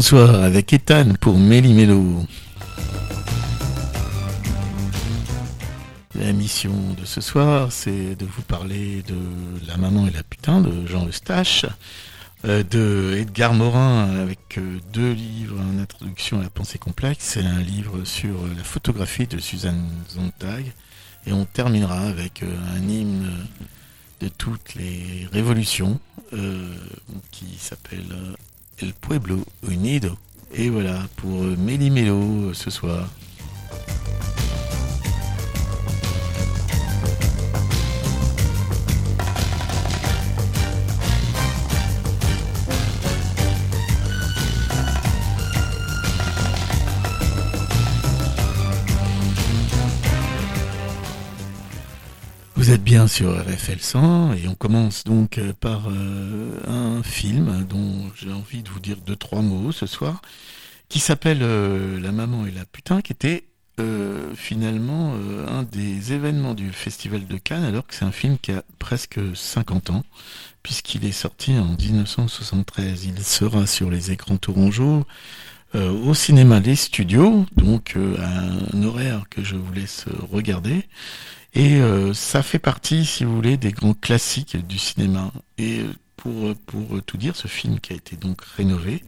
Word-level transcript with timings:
bonsoir 0.00 0.42
avec 0.42 0.72
Ethan 0.72 1.12
pour 1.20 1.36
Méli-Mélo. 1.36 2.24
La 6.14 6.32
mission 6.32 6.72
de 6.98 7.04
ce 7.04 7.20
soir, 7.20 7.70
c'est 7.70 8.16
de 8.16 8.24
vous 8.24 8.40
parler 8.40 9.02
de 9.02 9.14
La 9.66 9.76
maman 9.76 10.06
et 10.06 10.10
la 10.10 10.22
putain 10.22 10.62
de 10.62 10.86
Jean 10.86 11.06
Eustache, 11.06 11.66
euh, 12.46 12.62
de 12.62 13.18
Edgar 13.18 13.52
Morin 13.52 14.08
avec 14.22 14.56
euh, 14.56 14.78
deux 14.90 15.12
livres 15.12 15.60
en 15.60 15.78
introduction 15.78 16.40
à 16.40 16.44
la 16.44 16.50
pensée 16.50 16.78
complexe 16.78 17.36
et 17.36 17.44
un 17.44 17.60
livre 17.60 18.02
sur 18.04 18.46
la 18.56 18.64
photographie 18.64 19.26
de 19.26 19.38
Suzanne 19.38 19.86
Zontag. 20.08 20.72
Et 21.26 21.34
on 21.34 21.44
terminera 21.44 22.00
avec 22.00 22.42
euh, 22.42 22.46
un 22.74 22.88
hymne 22.88 23.30
de 24.20 24.28
toutes 24.28 24.76
les 24.76 25.28
révolutions 25.30 26.00
qui 27.32 27.58
s'appelle 27.58 28.06
El 28.80 28.94
Pueblo 28.94 29.44
Unido. 29.68 30.16
Et 30.54 30.70
voilà 30.70 31.06
pour 31.16 31.42
Méli 31.42 31.90
Mélo 31.90 32.54
ce 32.54 32.70
soir. 32.70 33.08
Vous 52.60 52.72
êtes 52.72 52.84
bien 52.84 53.08
sur 53.08 53.30
RFL 53.30 53.78
100 53.80 54.34
et 54.34 54.46
on 54.46 54.54
commence 54.54 55.04
donc 55.04 55.38
euh, 55.38 55.54
par 55.58 55.88
euh, 55.88 56.60
un 56.68 57.02
film 57.02 57.64
dont 57.66 58.10
j'ai 58.14 58.30
envie 58.30 58.62
de 58.62 58.68
vous 58.68 58.80
dire 58.80 58.98
deux 58.98 59.16
trois 59.16 59.40
mots 59.40 59.72
ce 59.72 59.86
soir, 59.86 60.20
qui 60.90 60.98
s'appelle 60.98 61.38
euh, 61.40 61.98
La 62.02 62.12
maman 62.12 62.44
et 62.44 62.50
la 62.50 62.66
putain, 62.66 63.00
qui 63.00 63.14
était 63.14 63.44
finalement 64.36 65.14
un 65.48 65.62
des 65.62 66.12
événements 66.12 66.52
du 66.52 66.70
Festival 66.70 67.26
de 67.26 67.38
Cannes, 67.38 67.64
alors 67.64 67.86
que 67.86 67.94
c'est 67.94 68.04
un 68.04 68.12
film 68.12 68.36
qui 68.36 68.52
a 68.52 68.62
presque 68.78 69.18
50 69.34 69.88
ans, 69.88 70.04
puisqu'il 70.62 71.06
est 71.06 71.12
sorti 71.12 71.56
en 71.56 71.76
1973. 71.80 73.06
Il 73.06 73.24
sera 73.24 73.66
sur 73.66 73.88
les 73.88 74.10
écrans 74.10 74.36
tourangeaux. 74.36 75.06
au 75.72 76.12
cinéma 76.12 76.60
Les 76.60 76.76
Studios, 76.76 77.46
donc 77.56 77.96
un 77.96 78.82
horaire 78.82 79.24
que 79.30 79.42
je 79.42 79.56
vous 79.56 79.72
laisse 79.72 80.04
regarder. 80.30 80.84
Et 81.54 81.80
euh, 81.80 82.14
ça 82.14 82.42
fait 82.42 82.58
partie, 82.58 83.04
si 83.04 83.24
vous 83.24 83.34
voulez, 83.34 83.56
des 83.56 83.72
grands 83.72 83.94
classiques 83.94 84.56
du 84.66 84.78
cinéma. 84.78 85.32
Et 85.58 85.80
euh, 85.80 85.92
pour, 86.16 86.54
pour 86.66 87.02
tout 87.02 87.16
dire, 87.16 87.34
ce 87.34 87.48
film 87.48 87.80
qui 87.80 87.92
a 87.92 87.96
été 87.96 88.16
donc 88.16 88.42
rénové 88.56 89.02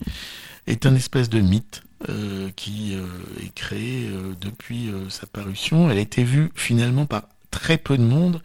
est 0.67 0.87
un 0.87 0.95
espèce 0.95 1.29
de 1.29 1.41
mythe 1.41 1.83
euh, 2.09 2.51
qui 2.57 2.95
est 3.41 3.55
créé 3.55 4.09
depuis 4.41 4.91
sa 5.09 5.27
parution. 5.27 5.91
Elle 5.91 5.99
a 5.99 6.01
été 6.01 6.25
vue 6.25 6.51
finalement 6.55 7.07
par 7.07 7.25
très 7.51 7.77
peu 7.77 7.99
de 7.99 8.03
monde 8.03 8.41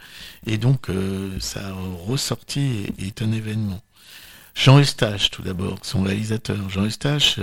et 0.46 0.58
donc 0.58 0.88
sa 1.40 1.74
ressortie 2.06 2.88
est, 3.00 3.22
un 3.22 3.32
événement. 3.32 3.82
Jean 4.54 4.80
Eustache, 4.80 5.30
tout 5.30 5.44
d'abord, 5.44 5.78
son 5.84 6.02
réalisateur. 6.02 6.70
Jean 6.70 6.86
Eustache 6.86 7.40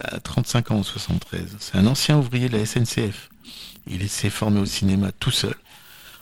a 0.00 0.20
35 0.20 0.70
ans 0.70 0.78
en 0.78 0.82
73. 0.82 1.56
C'est 1.58 1.76
un 1.76 1.86
ancien 1.86 2.16
ouvrier 2.16 2.48
de 2.48 2.56
la 2.56 2.64
SNCF. 2.64 3.28
Il 3.86 4.08
s'est 4.08 4.30
formé 4.30 4.60
au 4.60 4.66
cinéma 4.66 5.10
tout 5.12 5.30
seul, 5.30 5.54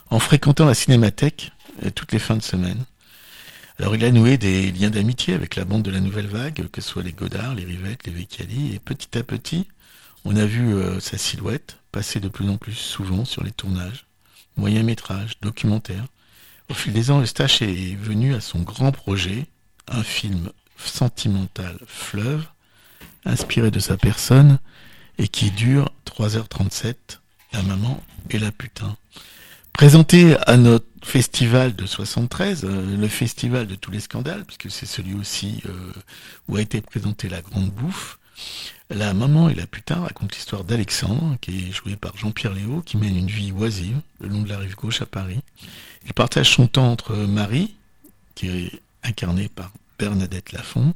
en 0.09 0.19
fréquentant 0.19 0.65
la 0.65 0.73
cinémathèque 0.73 1.51
euh, 1.85 1.89
toutes 1.91 2.11
les 2.11 2.19
fins 2.19 2.37
de 2.37 2.43
semaine. 2.43 2.85
Alors 3.79 3.95
il 3.95 4.03
a 4.03 4.11
noué 4.11 4.37
des 4.37 4.71
liens 4.71 4.89
d'amitié 4.89 5.33
avec 5.33 5.55
la 5.55 5.65
bande 5.65 5.83
de 5.83 5.91
la 5.91 6.01
Nouvelle 6.01 6.27
Vague, 6.27 6.67
que 6.69 6.81
ce 6.81 6.89
soit 6.89 7.03
les 7.03 7.13
Godard, 7.13 7.55
les 7.55 7.63
Rivettes, 7.63 8.05
les 8.05 8.11
Vecchiali, 8.11 8.75
et 8.75 8.79
petit 8.79 9.17
à 9.17 9.23
petit, 9.23 9.67
on 10.25 10.35
a 10.35 10.45
vu 10.45 10.73
euh, 10.73 10.99
sa 10.99 11.17
silhouette 11.17 11.77
passer 11.91 12.19
de 12.19 12.27
plus 12.27 12.49
en 12.49 12.57
plus 12.57 12.73
souvent 12.73 13.25
sur 13.25 13.43
les 13.43 13.51
tournages, 13.51 14.05
moyens 14.57 14.85
métrages, 14.85 15.39
documentaires. 15.41 16.05
Au 16.69 16.73
fil 16.73 16.93
des 16.93 17.09
ans, 17.09 17.21
Eustache 17.21 17.61
est 17.61 17.95
venu 17.95 18.35
à 18.35 18.41
son 18.41 18.59
grand 18.59 18.91
projet, 18.91 19.47
un 19.87 20.03
film 20.03 20.51
sentimental 20.77 21.77
fleuve, 21.87 22.45
inspiré 23.25 23.71
de 23.71 23.79
sa 23.79 23.97
personne, 23.97 24.59
et 25.17 25.27
qui 25.27 25.51
dure 25.51 25.91
3h37 26.05 26.95
la 27.53 27.63
maman 27.63 28.01
et 28.29 28.39
la 28.39 28.51
putain. 28.51 28.95
Présenté 29.79 30.35
à 30.45 30.57
notre 30.57 30.85
festival 31.01 31.73
de 31.73 31.85
73, 31.85 32.65
euh, 32.65 32.97
le 32.97 33.07
festival 33.07 33.65
de 33.65 33.75
tous 33.75 33.91
les 33.91 34.01
scandales, 34.01 34.43
puisque 34.43 34.69
c'est 34.69 34.85
celui 34.85 35.13
aussi 35.13 35.63
euh, 35.67 35.93
où 36.49 36.57
a 36.57 36.61
été 36.61 36.81
présentée 36.81 37.29
la 37.29 37.39
grande 37.39 37.69
bouffe, 37.69 38.19
la 38.89 39.13
maman 39.13 39.47
et 39.47 39.55
la 39.55 39.65
putain 39.67 40.01
raconte 40.01 40.35
l'histoire 40.35 40.65
d'Alexandre, 40.65 41.37
qui 41.39 41.69
est 41.69 41.71
joué 41.71 41.95
par 41.95 42.17
Jean-Pierre 42.17 42.51
Léo, 42.51 42.81
qui 42.81 42.97
mène 42.97 43.15
une 43.15 43.29
vie 43.29 43.53
oisive 43.53 44.01
le 44.19 44.27
long 44.27 44.41
de 44.41 44.49
la 44.49 44.57
rive 44.57 44.75
gauche 44.75 45.01
à 45.01 45.05
Paris. 45.05 45.39
Il 46.05 46.13
partage 46.13 46.53
son 46.53 46.67
temps 46.67 46.91
entre 46.91 47.15
Marie, 47.15 47.73
qui 48.35 48.49
est 48.49 48.81
incarnée 49.03 49.47
par 49.47 49.71
Bernadette 49.97 50.51
Lafont, 50.51 50.93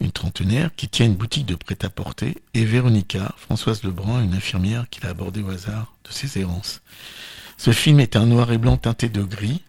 une 0.00 0.10
trentenaire 0.10 0.74
qui 0.74 0.88
tient 0.88 1.06
une 1.06 1.14
boutique 1.14 1.46
de 1.46 1.54
prêt-à-porter, 1.54 2.38
et 2.54 2.64
Véronica, 2.64 3.32
Françoise 3.36 3.84
Lebrun, 3.84 4.20
une 4.24 4.34
infirmière 4.34 4.88
qu'il 4.90 5.06
a 5.06 5.10
abordée 5.10 5.44
au 5.44 5.50
hasard 5.50 5.94
de 6.02 6.10
ses 6.10 6.40
errances. 6.40 6.82
Ce 7.62 7.72
film 7.72 8.00
est 8.00 8.16
un 8.16 8.24
noir 8.24 8.52
et 8.52 8.56
blanc 8.56 8.78
teinté 8.78 9.10
de 9.10 9.22
gris, 9.22 9.60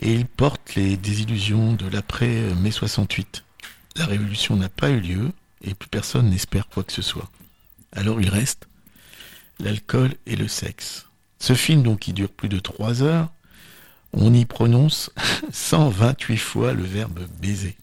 et 0.00 0.12
il 0.12 0.26
porte 0.26 0.74
les 0.74 0.96
désillusions 0.96 1.74
de 1.74 1.86
l'après-mai 1.86 2.72
68. 2.72 3.44
La 3.94 4.06
révolution 4.06 4.56
n'a 4.56 4.68
pas 4.68 4.90
eu 4.90 4.98
lieu, 4.98 5.30
et 5.62 5.74
plus 5.74 5.88
personne 5.88 6.28
n'espère 6.28 6.66
quoi 6.66 6.82
que 6.82 6.92
ce 6.92 7.02
soit. 7.02 7.30
Alors 7.92 8.20
il 8.20 8.28
reste 8.28 8.66
l'alcool 9.60 10.12
et 10.26 10.34
le 10.34 10.48
sexe. 10.48 11.06
Ce 11.38 11.54
film, 11.54 11.84
donc, 11.84 12.00
qui 12.00 12.12
dure 12.12 12.30
plus 12.30 12.48
de 12.48 12.58
trois 12.58 13.04
heures, 13.04 13.30
on 14.12 14.34
y 14.34 14.44
prononce 14.44 15.12
128 15.52 16.36
fois 16.36 16.72
le 16.72 16.82
verbe 16.82 17.20
baiser. 17.40 17.76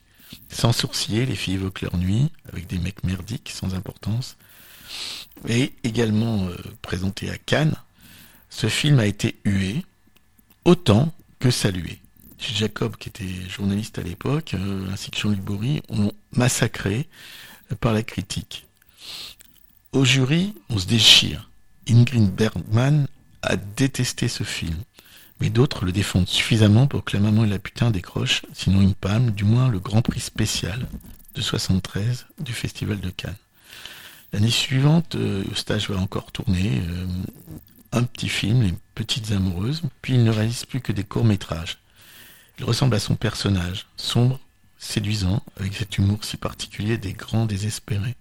Sans 0.50 0.74
sourciller, 0.74 1.26
les 1.26 1.36
filles 1.36 1.54
évoquent 1.54 1.84
leur 1.84 1.96
nuit 1.96 2.34
avec 2.52 2.68
des 2.68 2.80
mecs 2.80 3.06
merdiques 3.06 3.54
sans 3.56 3.76
importance. 3.76 4.36
Et 5.48 5.72
également 5.86 6.50
euh, 6.50 6.58
présenté 6.82 7.30
à 7.30 7.38
Cannes, 7.38 7.78
ce 8.58 8.70
film 8.70 8.98
a 8.98 9.06
été 9.06 9.36
hué 9.46 9.86
autant 10.66 11.14
que 11.38 11.52
salué. 11.52 12.00
Jacob, 12.40 12.98
qui 12.98 13.10
était 13.10 13.30
journaliste 13.48 14.00
à 14.00 14.02
l'époque, 14.02 14.56
euh, 14.56 14.90
ainsi 14.92 15.12
que 15.12 15.20
Jean-Luc 15.20 15.42
Bory, 15.42 15.84
ont 15.90 16.12
massacré 16.32 17.08
euh, 17.72 17.76
par 17.76 17.94
la 17.94 18.02
critique. 18.02 18.66
Au 19.92 20.04
jury, 20.04 20.56
on 20.72 20.80
se 20.80 20.88
déchire. 20.88 21.52
Ingrid 21.88 22.34
Bergman 22.34 23.08
a 23.44 23.58
détesté 23.58 24.28
ce 24.28 24.44
film 24.44 24.76
mais 25.40 25.52
d'autres 25.52 25.86
le 25.86 25.92
défendent 25.92 26.28
suffisamment 26.28 26.88
pour 26.88 27.04
que 27.04 27.16
la 27.16 27.22
maman 27.22 27.46
et 27.46 27.48
la 27.48 27.60
putain 27.60 27.92
décrochent, 27.92 28.42
sinon 28.54 28.82
une 28.82 28.96
palme, 28.96 29.30
du 29.30 29.44
moins 29.44 29.70
le 29.70 29.78
grand 29.78 30.02
prix 30.02 30.20
spécial 30.20 30.88
de 31.36 31.42
73 31.42 32.26
du 32.40 32.54
Festival 32.54 33.00
de 33.00 33.12
Cannes. 33.12 33.36
L'année 34.34 34.50
suivante, 34.50 35.16
Eustache 35.16 35.92
va 35.92 36.00
encore 36.00 36.32
tourner 36.32 36.82
euh, 36.90 37.06
un 37.98 38.04
petit 38.04 38.30
film, 38.30 38.64
Les 38.64 38.74
Petites 38.96 39.32
Amoureuses, 39.32 39.82
puis 40.02 40.14
il 40.14 40.24
ne 40.24 40.32
réalise 40.32 40.66
plus 40.66 40.82
que 40.82 40.92
des 40.92 41.04
courts-métrages. 41.04 41.78
Il 42.60 42.66
ressemble 42.66 42.96
à 42.96 43.00
son 43.00 43.16
personnage, 43.16 43.88
sombre, 43.98 44.40
séduisant, 44.80 45.44
avec 45.60 45.76
cet 45.76 45.98
humour 45.98 46.24
si 46.24 46.38
particulier 46.38 46.98
des 46.98 47.14
grands 47.14 47.46
désespérés. 47.46 48.16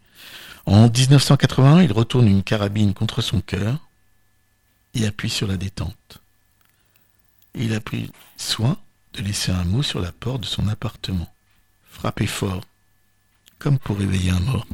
En 0.67 0.88
1981, 0.88 1.82
il 1.82 1.93
retourne 1.93 2.28
une 2.28 2.43
carabine 2.43 2.94
contre 2.94 3.23
son 3.23 3.40
cœur 3.40 3.78
et 4.94 5.06
appuie 5.06 5.31
sur 5.31 5.46
la 5.46 5.56
détente 5.56 6.20
il 7.56 7.75
a 7.75 7.81
pris 7.81 8.11
soin 8.37 8.76
de 9.14 9.23
laisser 9.23 9.50
un 9.50 9.64
mot 9.64 9.82
sur 9.82 10.00
la 10.00 10.12
porte 10.12 10.43
de 10.43 10.46
son 10.46 10.69
appartement. 10.69 11.32
Frappé 11.90 12.26
fort, 12.26 12.62
comme 13.58 13.78
pour 13.78 13.99
réveiller 13.99 14.31
un 14.31 14.40
mort. 14.40 14.67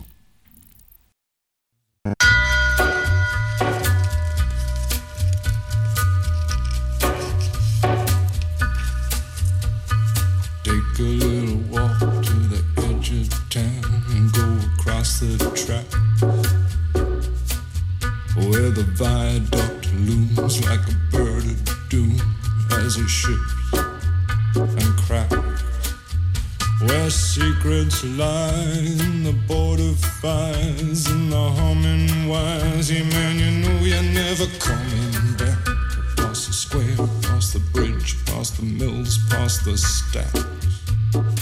Where 18.52 18.70
the 18.70 18.82
viaduct 19.00 19.90
looms 19.94 20.62
like 20.68 20.80
a 20.86 20.94
bird 21.10 21.42
of 21.42 21.88
doom. 21.88 22.20
as 22.84 22.98
it 22.98 23.08
ships 23.08 23.54
and 24.54 24.92
cracks. 25.04 25.62
Where 26.82 27.08
secrets 27.08 28.04
lie 28.04 28.76
in 29.06 29.24
the 29.24 29.32
border 29.48 29.94
fires 30.20 31.06
and 31.06 31.32
the 31.32 31.44
humming 31.58 32.28
wires. 32.28 32.90
Yeah, 32.90 33.04
man, 33.04 33.38
you 33.38 33.50
know 33.62 33.78
you're 33.90 34.10
never 34.20 34.46
coming 34.58 35.36
back. 35.38 35.64
Past 36.18 36.48
the 36.48 36.52
square, 36.52 36.96
past 37.22 37.54
the 37.54 37.60
bridge, 37.72 38.22
past 38.26 38.58
the 38.58 38.64
mills, 38.64 39.18
past 39.30 39.64
the 39.64 39.78
stacks. 39.78 41.41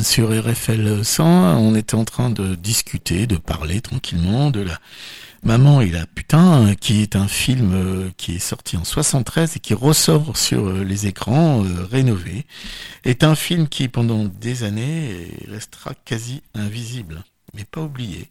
sur 0.00 0.30
RFL 0.30 1.04
100, 1.04 1.58
on 1.58 1.74
était 1.74 1.94
en 1.94 2.04
train 2.04 2.30
de 2.30 2.54
discuter, 2.54 3.26
de 3.26 3.36
parler 3.36 3.80
tranquillement 3.80 4.50
de 4.50 4.60
la 4.60 4.78
Maman 5.42 5.80
et 5.80 5.88
la 5.88 6.04
putain, 6.06 6.74
qui 6.74 7.00
est 7.00 7.16
un 7.16 7.28
film 7.28 7.72
euh, 7.72 8.10
qui 8.16 8.36
est 8.36 8.38
sorti 8.38 8.76
en 8.76 8.84
73 8.84 9.56
et 9.56 9.60
qui 9.60 9.72
ressort 9.72 10.36
sur 10.36 10.68
euh, 10.68 10.84
les 10.84 11.06
écrans 11.06 11.64
euh, 11.64 11.84
rénovés, 11.90 12.44
est 13.04 13.24
un 13.24 13.34
film 13.34 13.68
qui 13.68 13.88
pendant 13.88 14.24
des 14.24 14.64
années 14.64 15.28
restera 15.48 15.94
quasi 16.04 16.42
invisible, 16.54 17.22
mais 17.54 17.64
pas 17.64 17.80
oublié. 17.80 18.28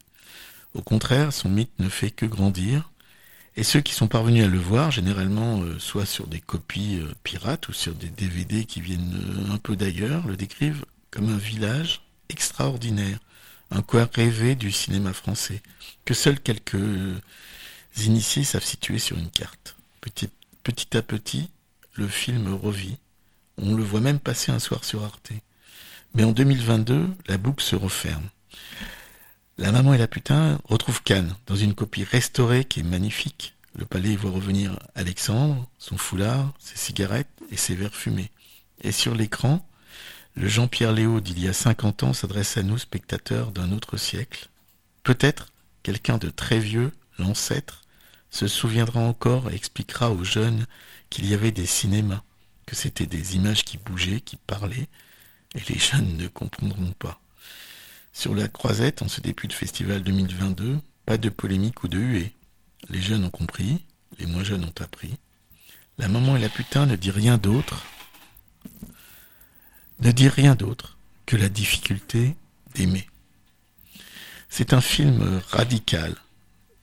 Au 0.74 0.82
contraire, 0.82 1.34
son 1.34 1.50
mythe 1.50 1.80
ne 1.80 1.90
fait 1.90 2.12
que 2.12 2.26
grandir, 2.26 2.90
et 3.58 3.64
ceux 3.64 3.82
qui 3.82 3.96
sont 3.96 4.08
parvenus 4.08 4.46
à 4.46 4.48
le 4.48 4.60
voir, 4.60 4.92
généralement 4.92 5.62
euh, 5.64 5.80
soit 5.80 6.06
sur 6.06 6.28
des 6.28 6.40
copies 6.40 7.00
euh, 7.02 7.12
pirates 7.24 7.68
ou 7.68 7.74
sur 7.74 7.96
des 7.96 8.10
DVD 8.10 8.66
qui 8.66 8.82
viennent 8.82 9.20
euh, 9.50 9.54
un 9.54 9.58
peu 9.58 9.76
d'ailleurs, 9.76 10.28
le 10.28 10.38
décrivent 10.38 10.86
comme 11.12 11.30
un 11.30 11.38
village 11.38 12.02
extraordinaire, 12.30 13.20
un 13.72 13.82
coin 13.82 14.10
rêvé 14.14 14.56
du 14.56 14.72
cinéma 14.72 15.14
français, 15.14 15.62
que 16.06 16.14
seuls 16.14 16.40
quelques 16.40 16.76
euh, 16.76 17.20
initiés 17.98 18.44
savent 18.44 18.64
situer 18.64 19.00
sur 19.00 19.18
une 19.18 19.30
carte. 19.30 19.76
Petit, 20.02 20.30
petit 20.64 20.96
à 20.96 21.02
petit, 21.02 21.50
le 21.94 22.08
film 22.08 22.54
revit. 22.54 22.98
On 23.58 23.74
le 23.74 23.84
voit 23.84 24.02
même 24.02 24.20
passer 24.20 24.52
un 24.52 24.60
soir 24.60 24.84
sur 24.84 25.04
Arte. 25.04 25.32
Mais 26.14 26.24
en 26.24 26.32
2022, 26.32 27.10
la 27.28 27.38
boucle 27.38 27.64
se 27.64 27.76
referme. 27.76 28.30
La 29.58 29.72
maman 29.72 29.94
et 29.94 29.98
la 29.98 30.08
putain 30.08 30.60
retrouvent 30.66 31.02
Cannes 31.02 31.36
dans 31.48 31.56
une 31.56 31.74
copie 31.74 32.04
restaurée 32.04 32.64
qui 32.64 32.82
est 32.82 32.84
magnifique. 32.84 33.56
Le 33.76 33.86
palais 33.86 34.16
voit 34.16 34.32
revenir 34.32 34.78
Alexandre, 34.96 35.68
son 35.80 35.98
foulard, 35.98 36.54
ses 36.60 36.78
cigarettes 36.78 37.30
et 37.52 37.58
ses 37.58 37.76
verres 37.76 37.96
fumés. 37.96 38.32
Et 38.82 38.92
sur 38.92 39.16
l'écran, 39.16 39.68
le 40.38 40.48
Jean-Pierre 40.48 40.94
Léo 40.94 41.20
d'il 41.20 41.40
y 41.40 41.48
a 41.48 41.54
50 41.54 42.04
ans 42.04 42.14
s'adresse 42.14 42.58
à 42.58 42.64
nous, 42.64 42.78
spectateurs 42.78 43.52
d'un 43.52 43.72
autre 43.72 43.98
siècle. 43.98 44.50
Peut-être 45.02 45.48
quelqu'un 45.82 46.20
de 46.20 46.30
très 46.30 46.60
vieux, 46.60 46.92
l'ancêtre, 47.18 47.82
se 48.30 48.48
souviendra 48.48 49.00
encore 49.00 49.50
et 49.50 49.56
expliquera 49.56 50.12
aux 50.12 50.24
jeunes 50.24 50.68
qu'il 51.10 51.26
y 51.26 51.34
avait 51.34 51.52
des 51.52 51.66
cinémas, 51.66 52.22
que 52.68 52.76
c'était 52.76 53.08
des 53.08 53.36
images 53.36 53.64
qui 53.64 53.80
bougeaient, 53.80 54.22
qui 54.22 54.36
parlaient, 54.36 54.88
et 55.56 55.62
les 55.70 55.80
jeunes 55.80 56.18
ne 56.18 56.28
comprendront 56.28 56.94
pas. 57.00 57.20
Sur 58.14 58.36
la 58.36 58.48
croisette, 58.48 59.02
en 59.02 59.08
ce 59.08 59.22
début 59.22 59.48
de 59.48 59.54
festival 59.54 60.04
2022, 60.04 60.78
pas 61.08 61.18
de 61.18 61.30
polémique 61.30 61.84
ou 61.84 61.88
de 61.88 61.98
huée. 61.98 62.34
Les 62.90 63.02
jeunes 63.02 63.26
ont 63.26 63.32
compris, 63.32 63.84
les 64.20 64.28
moins 64.28 64.44
jeunes 64.44 64.66
ont 64.66 64.84
appris. 64.84 65.18
La 65.98 66.08
maman 66.08 66.36
et 66.38 66.42
la 66.42 66.50
putain 66.50 66.86
ne 66.86 66.96
dit 66.96 67.12
rien 67.12 67.40
d'autre, 67.40 67.84
ne 70.00 70.12
dit 70.12 70.30
rien 70.30 70.56
d'autre 70.56 70.98
que 71.26 71.36
la 71.36 71.50
difficulté 71.50 72.36
d'aimer. 72.76 73.08
C'est 74.50 74.74
un 74.74 74.82
film 74.82 75.42
radical, 75.50 76.16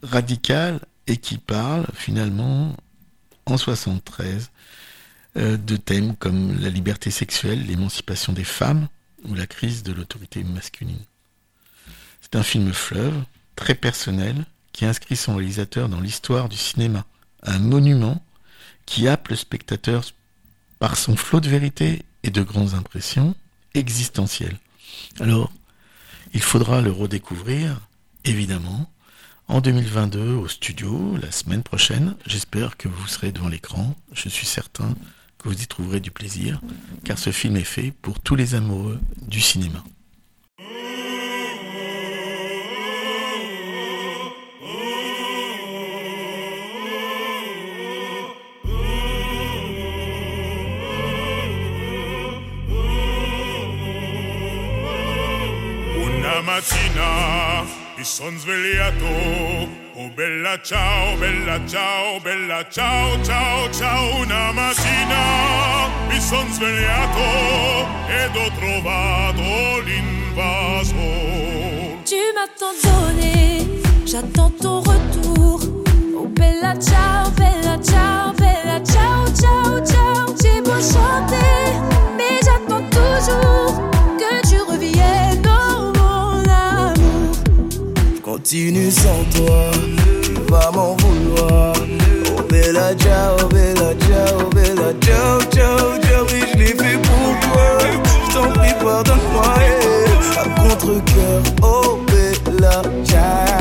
radical 0.03 0.81
et 1.07 1.17
qui 1.17 1.39
parle 1.39 1.87
finalement 1.95 2.77
en 3.47 3.57
73 3.57 4.51
euh, 5.37 5.57
de 5.57 5.77
thèmes 5.77 6.17
comme 6.17 6.61
la 6.61 6.69
liberté 6.69 7.11
sexuelle, 7.11 7.67
l'émancipation 7.67 8.33
des 8.33 8.45
femmes 8.45 8.89
ou 9.25 9.35
la 9.35 9.47
crise 9.47 9.83
de 9.83 9.93
l'autorité 9.93 10.45
masculine. 10.45 11.05
C'est 12.21 12.37
un 12.37 12.43
film 12.43 12.73
fleuve, 12.73 13.23
très 13.57 13.75
personnel, 13.75 14.45
qui 14.73 14.85
inscrit 14.85 15.17
son 15.17 15.37
réalisateur 15.37 15.89
dans 15.89 16.01
l'histoire 16.01 16.49
du 16.49 16.57
cinéma, 16.57 17.05
un 17.43 17.59
monument 17.59 18.23
qui 18.87 19.09
happe 19.09 19.29
le 19.29 19.37
spectateur 19.37 20.05
par 20.79 20.97
son 20.97 21.17
flot 21.17 21.41
de 21.41 21.49
vérité 21.49 22.05
et 22.25 22.31
de 22.31 22.43
grandes 22.43 22.75
impressions 22.75 23.37
existentielles. 23.75 24.59
Alors, 25.21 25.53
il 26.33 26.43
faudra 26.43 26.81
le 26.81 26.91
redécouvrir, 26.91 27.81
évidemment, 28.25 28.91
en 29.47 29.61
2022 29.61 30.33
au 30.33 30.49
studio, 30.49 31.17
la 31.21 31.31
semaine 31.31 31.63
prochaine. 31.63 32.17
J'espère 32.27 32.77
que 32.77 32.89
vous 32.89 33.07
serez 33.07 33.31
devant 33.31 33.49
l'écran. 33.49 33.95
Je 34.13 34.29
suis 34.29 34.47
certain 34.47 34.95
que 35.39 35.49
vous 35.49 35.63
y 35.63 35.67
trouverez 35.67 36.01
du 36.01 36.11
plaisir, 36.11 36.61
car 37.05 37.19
ce 37.19 37.31
film 37.31 37.57
est 37.57 37.65
fait 37.65 37.93
pour 38.03 38.19
tous 38.21 38.37
les 38.37 38.55
amoureux 38.55 38.99
du 39.21 39.41
cinéma. 39.41 39.85
Mattina 56.45 57.65
mi 57.97 58.05
son 58.05 58.39
svegliato, 58.39 59.07
oh 59.97 60.09
bella 60.15 60.61
ciao, 60.63 61.17
bella 61.17 61.59
ciao, 61.67 62.21
bella 62.21 62.69
ciao, 62.69 63.23
ciao, 63.23 63.71
ciao. 63.71 64.17
Una 64.21 64.53
mattina 64.53 65.89
mi 66.09 66.21
son 66.21 66.51
svegliato 66.53 67.87
ed 68.09 68.37
ho 68.37 68.51
trovato 68.59 69.81
l'invaso. 69.85 70.95
Tu 72.05 72.21
m'as 72.35 72.49
tant 72.59 72.75
donné, 72.83 73.67
j'attends 74.05 74.53
ton 74.61 74.83
retour. 74.83 75.61
Oh 76.17 76.29
bella 76.29 76.75
ciao, 76.79 77.31
bella 77.31 77.79
ciao, 77.83 78.33
bella 78.33 78.81
ciao, 78.85 79.25
ciao, 79.35 79.81
ciao. 79.85 80.35
J'ai 80.43 80.61
beau 80.61 80.81
chanter, 80.81 81.81
Continue 88.45 88.91
sans 88.91 89.25
toi, 89.35 89.71
tu 90.23 90.35
vas 90.53 90.71
m'en 90.71 90.95
vouloir. 90.97 91.73
Oh 92.37 92.43
bella 92.43 92.95
ciao, 92.95 93.49
bella 93.49 93.95
ciao, 94.07 94.51
bella 94.51 94.93
ciao, 95.01 95.41
ciao, 95.51 95.99
ciao. 96.03 96.27
Oui, 96.31 96.43
je 96.53 96.59
l'ai 96.59 96.67
fait 96.67 96.99
pour 96.99 97.41
toi. 97.41 97.79
Je 98.29 98.35
t'en 98.35 98.53
prie, 98.53 98.75
pardonne-moi. 98.85 99.55
À 100.37 100.61
contre-coeur, 100.61 101.43
oh 101.63 101.99
bella 102.07 102.83
ciao. 103.07 103.54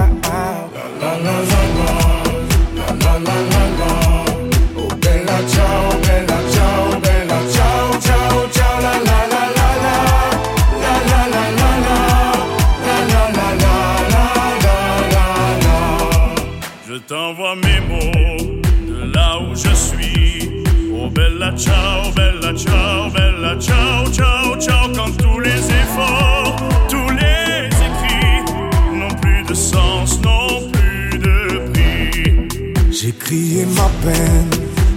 Bella 21.54 21.58
ciao, 21.58 22.12
bella 22.12 22.54
ciao, 22.56 23.10
bella 23.12 23.60
ciao, 23.60 24.12
ciao, 24.12 24.58
ciao. 24.58 24.90
Quand 24.94 25.16
tous 25.18 25.40
les 25.40 25.60
efforts, 25.60 26.56
tous 26.90 27.10
les 27.12 27.68
écrits 27.68 28.44
n'ont 28.92 29.14
plus 29.22 29.44
de 29.44 29.54
sens, 29.54 30.20
n'ont 30.22 30.70
plus 30.72 31.20
de 31.20 31.60
prix. 31.72 32.48
J'ai 32.92 33.12
crié 33.12 33.66
ma 33.76 33.90
peine, 34.04 34.50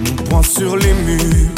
mon 0.04 0.22
poing 0.25 0.42
sur 0.42 0.76
les 0.76 0.94
murs. 1.04 1.50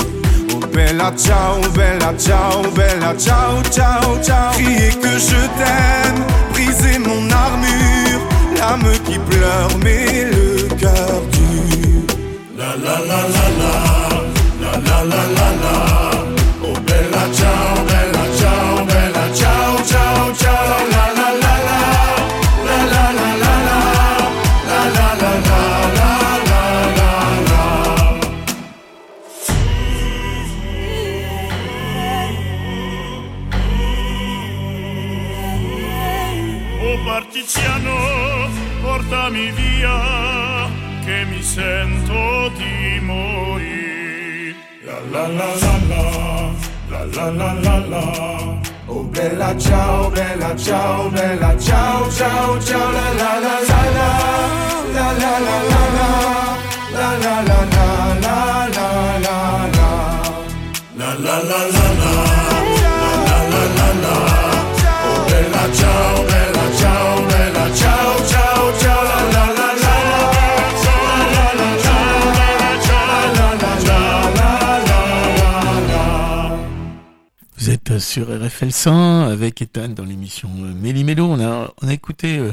Oh 0.55 0.67
bella 0.73 1.13
ciao, 1.17 1.61
bella 1.75 2.13
ciao, 2.19 2.63
bella 2.75 3.15
ciao, 3.17 3.63
ciao, 3.71 4.19
ciao. 4.23 4.53
Crier 4.55 4.93
que 5.01 5.19
je 5.19 5.41
t'aime, 5.59 6.25
briser 6.53 6.99
mon 6.99 7.31
armure. 7.31 8.21
L'âme 8.59 8.93
qui 9.05 9.19
pleure, 9.19 9.71
mais 9.85 10.25
le 10.25 10.75
cœur 10.75 11.23
dur. 11.31 12.03
La 12.57 12.75
la 12.75 12.99
la 12.99 13.21
la 13.35 13.49
la, 13.61 13.98
La 14.89 14.99
la 15.03 15.23
la 15.37 15.49
la. 15.63 15.77
Oh 16.63 16.79
bella 16.89 17.25
ciao, 17.33 17.85
bella 17.85 18.25
ciao, 18.39 18.85
bella 18.85 19.25
ciao, 19.35 19.85
ciao, 19.85 20.35
ciao. 20.35 20.77
La 20.95 21.05
la 21.19 21.29
la 21.43 21.55
la. 21.67 21.81
La 22.67 22.79
la 22.93 23.05
la 23.19 23.31
la 23.43 23.55
la. 23.69 23.79
La 24.71 24.81
la 24.97 25.09
la 25.23 25.33
la 25.49 25.63
la 25.99 26.13
la 26.49 26.63
la 26.99 27.13
la. 27.49 27.65
Oh 36.81 36.97
partigiano, 37.05 37.97
portami 38.83 39.47
via 39.53 39.99
che 41.05 41.25
mi 41.25 41.43
sento 41.43 42.51
di 42.57 43.01
morire. 43.01 43.88
La 44.89 44.97
la 45.13 45.29
la 45.29 45.49
la 45.63 45.73
la, 45.91 46.01
la 46.91 47.05
la 47.15 47.31
la 47.31 47.53
la 47.65 47.77
la. 47.93 48.03
Oh 48.89 49.03
bella 49.13 49.55
ciao, 49.59 50.09
bella 50.09 50.57
ciao, 50.57 51.11
bella 51.11 51.55
ciao, 51.59 52.11
ciao, 52.11 52.59
ciao. 52.59 52.91
La 52.93 53.13
la 53.21 53.39
la 53.45 53.57
la 53.69 53.81
la, 53.97 54.09
la 54.95 55.09
la 55.21 55.33
la 55.47 55.57
la 55.71 55.83
la, 55.97 56.09
la 56.95 57.09
la 57.19 57.35
la 57.43 57.59
la 57.73 57.78
Sur 78.01 78.29
RFL 78.29 78.71
100 78.71 79.23
avec 79.29 79.61
Ethan 79.61 79.89
dans 79.89 80.05
l'émission 80.05 80.49
euh, 80.61 80.73
Méli 80.73 81.05
Mélo. 81.05 81.27
On 81.27 81.41
a, 81.41 81.73
on 81.83 81.89
a 81.89 81.93
écouté 81.93 82.39
euh, 82.39 82.53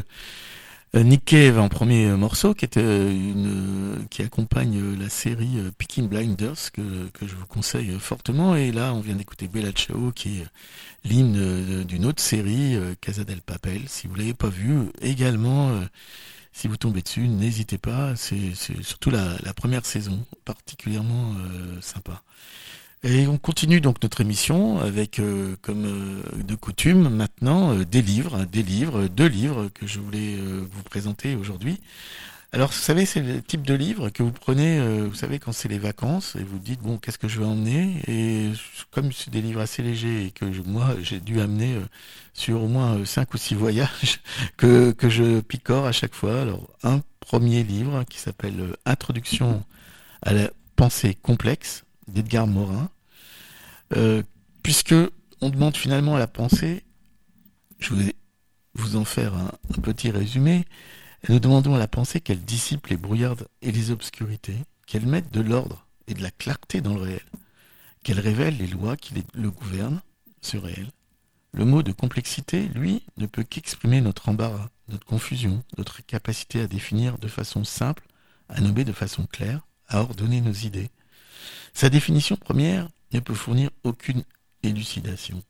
euh, 0.96 1.04
Nick 1.04 1.26
Cave 1.26 1.60
en 1.60 1.70
premier 1.70 2.08
morceau 2.10 2.54
qui, 2.54 2.66
était 2.66 2.82
une, 2.82 4.08
qui 4.10 4.24
accompagne 4.24 4.98
la 5.00 5.10
série 5.10 5.58
Peaking 5.78 6.08
Blinders 6.08 6.72
que, 6.74 7.10
que 7.10 7.28
je 7.28 7.36
vous 7.36 7.46
conseille 7.46 7.92
fortement. 8.00 8.56
Et 8.56 8.72
là, 8.72 8.94
on 8.94 9.02
vient 9.02 9.16
d'écouter 9.16 9.48
Bella 9.48 9.72
Ciao 9.72 10.12
qui 10.12 10.40
est 10.40 10.46
l'hymne 11.04 11.84
d'une 11.84 12.06
autre 12.06 12.24
série, 12.24 12.78
Casa 13.02 13.24
del 13.24 13.42
Papel. 13.42 13.82
Si 13.88 14.08
vous 14.08 14.16
l'avez 14.16 14.34
pas 14.34 14.50
vu, 14.50 14.90
également, 15.02 15.72
si 16.54 16.68
vous 16.68 16.78
tombez 16.78 17.02
dessus, 17.02 17.28
n'hésitez 17.28 17.78
pas. 17.78 18.16
C'est 18.16 18.56
surtout 18.82 19.12
la, 19.12 19.54
première 19.54 19.86
saison, 19.86 20.26
particulièrement 20.46 21.36
sympa. 21.82 22.24
Et 23.08 23.28
on 23.28 23.38
continue 23.38 23.82
donc 23.82 24.02
notre 24.02 24.22
émission 24.22 24.80
avec, 24.80 25.20
euh, 25.20 25.56
comme 25.62 25.86
euh, 25.86 26.44
de 26.44 26.56
coutume, 26.56 27.08
maintenant 27.10 27.76
euh, 27.76 27.86
des 27.86 28.02
livres, 28.02 28.46
des 28.46 28.64
livres, 28.64 29.06
deux 29.06 29.28
livres 29.28 29.70
que 29.76 29.86
je 29.86 30.00
voulais 30.00 30.38
vous 30.38 30.82
présenter 30.82 31.36
aujourd'hui. 31.36 31.80
Alors, 32.52 32.70
vous 32.70 32.74
savez, 32.74 33.06
c'est 33.06 33.22
le 33.22 33.44
type 33.44 33.62
de 33.62 33.76
livre 33.76 34.10
que 34.10 34.24
vous 34.24 34.32
prenez, 34.32 34.80
vous 35.06 35.14
savez, 35.14 35.40
quand 35.40 35.52
c'est 35.52 35.68
les 35.68 35.78
vacances, 35.78 36.36
et 36.36 36.44
vous 36.44 36.58
dites, 36.58 36.80
bon, 36.80 36.98
qu'est-ce 36.98 37.18
que 37.20 37.28
je 37.28 37.40
vais 37.40 37.46
emmener? 37.46 38.02
Et 38.08 38.52
comme 38.92 39.12
c'est 39.12 39.30
des 39.30 39.42
livres 39.42 39.60
assez 39.60 39.84
légers 39.84 40.28
et 40.28 40.32
que 40.32 40.46
moi, 40.66 40.96
j'ai 41.02 41.20
dû 41.20 41.42
amener 41.42 41.76
sur 42.34 42.64
au 42.64 42.68
moins 42.68 43.04
cinq 43.06 43.34
ou 43.34 43.38
six 43.38 43.56
voyages 43.56 44.22
que, 44.58 44.92
que 44.92 45.10
je 45.10 45.42
picore 45.42 45.86
à 45.86 45.92
chaque 45.92 46.16
fois. 46.16 46.42
Alors, 46.42 46.70
un 46.82 47.02
premier 47.20 47.62
livre 47.64 48.04
qui 48.10 48.20
s'appelle 48.20 48.76
Introduction 48.86 49.64
à 50.22 50.34
la 50.34 50.50
pensée 50.78 51.14
complexe 51.14 51.84
d'Edgar 52.08 52.48
Morin. 52.48 52.90
Euh, 53.96 54.24
puisque 54.64 54.96
on 55.42 55.50
demande 55.50 55.78
finalement 55.78 56.16
à 56.16 56.20
la 56.20 56.28
pensée, 56.28 56.84
je 57.80 57.94
vais 57.94 58.16
vous 58.74 58.96
en 58.96 59.06
faire 59.06 59.34
un, 59.36 59.52
petit 59.82 60.12
résumé, 60.12 60.66
nous 61.30 61.40
demandons 61.40 61.76
à 61.76 61.80
la 61.80 61.88
pensée 61.88 62.20
qu'elle 62.20 62.44
dissipe 62.44 62.88
les 62.88 62.98
brouillards 62.98 63.44
et 63.62 63.72
les 63.72 63.92
obscurités, 63.92 64.58
qu'elle 64.86 65.06
mette 65.06 65.32
de 65.32 65.42
l'ordre 65.42 65.88
et 66.08 66.14
de 66.14 66.22
la 66.22 66.32
clarté 66.32 66.82
dans 66.82 66.94
le 66.94 67.02
réel, 67.02 67.26
qu'elle 68.04 68.20
révèle 68.20 68.58
les 68.58 68.68
lois 68.68 68.98
qui 68.98 69.14
le 69.34 69.52
gouvernent, 69.52 70.02
ce 70.42 70.58
réel. 70.58 70.88
Le 71.54 71.66
mot 71.66 71.84
de 71.84 71.92
complexité, 71.92 72.68
lui, 72.76 73.04
ne 73.18 73.28
peut 73.28 73.44
qu'exprimer 73.44 74.02
notre 74.02 74.30
embarras, 74.30 74.70
notre 74.90 75.06
confusion, 75.06 75.64
notre 75.78 76.06
capacité 76.06 76.60
à 76.60 76.68
définir 76.68 77.18
de 77.18 77.28
façon 77.28 77.64
simple, 77.64 78.04
à 78.50 78.62
nommer 78.62 78.84
de 78.84 78.92
façon 78.92 79.26
claire, 79.26 79.66
à 79.88 80.02
ordonner 80.02 80.42
nos 80.42 80.52
idées. 80.52 80.90
Sa 81.74 81.90
définition 81.90 82.36
première 82.36 82.90
ne 83.16 83.20
peut 83.22 83.34
fournir 83.34 83.70
aucune 83.84 84.24
élucidation. 84.64 85.42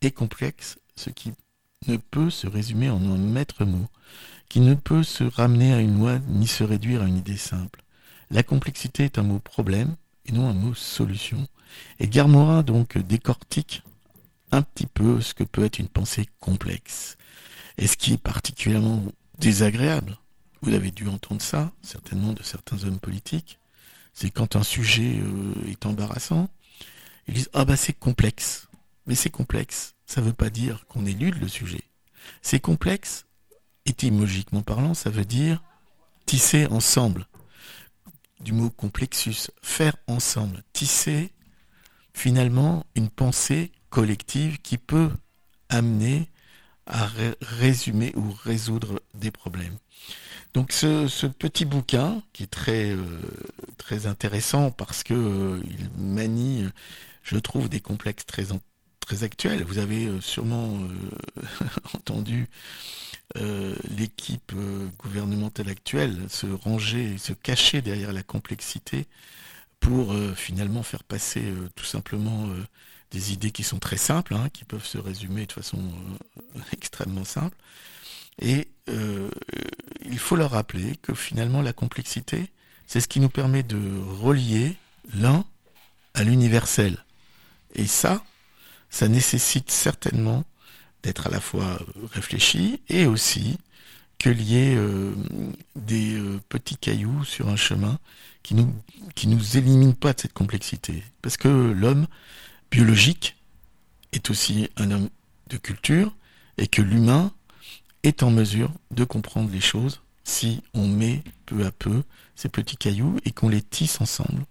Est 0.00 0.12
complexe 0.12 0.78
ce 0.96 1.10
qui 1.10 1.32
ne 1.86 1.96
peut 1.96 2.30
se 2.30 2.46
résumer 2.46 2.90
en 2.90 3.02
un 3.02 3.18
maître 3.18 3.64
mot, 3.64 3.86
qui 4.48 4.60
ne 4.60 4.74
peut 4.74 5.02
se 5.02 5.24
ramener 5.24 5.72
à 5.74 5.80
une 5.80 5.98
loi 5.98 6.18
ni 6.28 6.46
se 6.46 6.64
réduire 6.64 7.02
à 7.02 7.06
une 7.06 7.18
idée 7.18 7.36
simple. 7.36 7.82
La 8.30 8.42
complexité 8.42 9.04
est 9.04 9.18
un 9.18 9.22
mot 9.22 9.38
problème 9.38 9.96
et 10.26 10.32
non 10.32 10.48
un 10.48 10.54
mot 10.54 10.74
solution. 10.74 11.46
Et 11.98 12.08
Garmorin 12.08 12.62
donc 12.62 12.96
décortique 12.98 13.82
un 14.50 14.62
petit 14.62 14.86
peu 14.86 15.20
ce 15.20 15.34
que 15.34 15.44
peut 15.44 15.64
être 15.64 15.78
une 15.78 15.88
pensée 15.88 16.28
complexe. 16.40 17.16
Et 17.76 17.86
ce 17.86 17.96
qui 17.96 18.14
est 18.14 18.22
particulièrement 18.22 19.02
désagréable, 19.38 20.16
vous 20.62 20.74
avez 20.74 20.90
dû 20.90 21.08
entendre 21.08 21.42
ça, 21.42 21.72
certainement 21.82 22.32
de 22.32 22.42
certains 22.42 22.82
hommes 22.84 22.98
politiques, 22.98 23.58
c'est 24.14 24.30
quand 24.30 24.56
un 24.56 24.64
sujet 24.64 25.20
euh, 25.20 25.70
est 25.70 25.86
embarrassant, 25.86 26.48
ils 27.28 27.34
disent 27.34 27.50
Ah 27.52 27.64
bah 27.64 27.76
c'est 27.76 27.92
complexe. 27.92 28.68
Mais 29.06 29.14
c'est 29.14 29.30
complexe, 29.30 29.94
ça 30.06 30.20
ne 30.20 30.26
veut 30.26 30.32
pas 30.34 30.50
dire 30.50 30.84
qu'on 30.86 31.06
élude 31.06 31.40
le 31.40 31.48
sujet. 31.48 31.82
C'est 32.42 32.60
complexe, 32.60 33.24
étymologiquement 33.86 34.62
parlant, 34.62 34.92
ça 34.92 35.08
veut 35.08 35.24
dire 35.24 35.62
tisser 36.26 36.66
ensemble. 36.66 37.26
Du 38.40 38.52
mot 38.52 38.68
complexus, 38.70 39.50
faire 39.62 39.96
ensemble, 40.06 40.62
tisser 40.72 41.32
finalement 42.12 42.84
une 42.94 43.08
pensée 43.08 43.72
collective 43.88 44.58
qui 44.60 44.76
peut 44.76 45.10
amener 45.70 46.28
à 46.86 47.08
résumer 47.40 48.12
ou 48.14 48.30
résoudre 48.44 49.00
des 49.14 49.30
problèmes. 49.30 49.76
Donc 50.54 50.72
ce, 50.72 51.26
petit 51.26 51.64
bouquin 51.64 52.22
qui 52.32 52.44
est 52.44 52.50
très 52.50 52.90
euh, 52.90 53.20
très 53.76 54.06
intéressant 54.06 54.70
parce 54.70 55.02
que 55.02 55.14
euh, 55.14 55.60
il 55.70 55.90
manie, 56.02 56.66
je 57.28 57.38
trouve, 57.38 57.68
des 57.68 57.80
complexes 57.80 58.26
très 58.26 58.46
très 59.00 59.22
actuels. 59.22 59.62
Vous 59.64 59.78
avez 59.78 60.06
euh, 60.06 60.20
sûrement 60.20 60.78
entendu 61.94 62.48
l'équipe 63.90 64.54
gouvernementale 64.98 65.68
actuelle 65.68 66.18
se 66.30 66.46
ranger, 66.46 67.18
se 67.18 67.34
cacher 67.34 67.82
derrière 67.82 68.14
la 68.14 68.22
complexité 68.22 69.06
pour 69.80 70.14
finalement 70.34 70.82
faire 70.82 71.04
passer 71.04 71.44
tout 71.76 71.84
simplement 71.84 72.48
des 73.10 73.32
idées 73.32 73.50
qui 73.50 73.62
sont 73.62 73.78
très 73.78 73.96
simples, 73.96 74.34
hein, 74.34 74.48
qui 74.52 74.64
peuvent 74.64 74.84
se 74.84 74.98
résumer 74.98 75.46
de 75.46 75.52
façon 75.52 75.78
euh, 75.78 76.60
extrêmement 76.72 77.24
simple. 77.24 77.56
Et 78.40 78.68
euh, 78.88 79.30
il 80.04 80.18
faut 80.18 80.36
leur 80.36 80.52
rappeler 80.52 80.96
que 81.02 81.14
finalement 81.14 81.62
la 81.62 81.72
complexité, 81.72 82.50
c'est 82.86 83.00
ce 83.00 83.08
qui 83.08 83.20
nous 83.20 83.28
permet 83.28 83.62
de 83.62 83.80
relier 84.20 84.76
l'un 85.14 85.44
à 86.14 86.22
l'universel. 86.22 87.04
Et 87.74 87.86
ça, 87.86 88.22
ça 88.90 89.08
nécessite 89.08 89.70
certainement 89.70 90.44
d'être 91.02 91.26
à 91.26 91.30
la 91.30 91.40
fois 91.40 91.78
réfléchi 92.12 92.80
et 92.88 93.06
aussi 93.06 93.58
qu'il 94.18 94.42
y 94.42 94.56
ait 94.56 94.74
euh, 94.74 95.14
des 95.76 96.20
petits 96.48 96.76
cailloux 96.76 97.24
sur 97.24 97.48
un 97.48 97.56
chemin 97.56 97.98
qui 98.42 98.54
nous 98.54 98.74
qui 99.14 99.28
nous 99.28 99.56
éliminent 99.56 99.92
pas 99.92 100.12
de 100.12 100.20
cette 100.20 100.32
complexité. 100.32 101.02
Parce 101.22 101.36
que 101.36 101.48
l'homme, 101.48 102.06
biologique 102.70 103.36
est 104.12 104.30
aussi 104.30 104.68
un 104.76 104.90
homme 104.90 105.08
de 105.48 105.56
culture 105.56 106.14
et 106.56 106.66
que 106.66 106.82
l'humain 106.82 107.32
est 108.02 108.22
en 108.22 108.30
mesure 108.30 108.72
de 108.90 109.04
comprendre 109.04 109.50
les 109.50 109.60
choses 109.60 110.00
si 110.24 110.62
on 110.74 110.86
met 110.86 111.22
peu 111.46 111.64
à 111.64 111.72
peu 111.72 112.02
ces 112.36 112.48
petits 112.48 112.76
cailloux 112.76 113.18
et 113.24 113.32
qu'on 113.32 113.48
les 113.48 113.62
tisse 113.62 114.00
ensemble. 114.00 114.44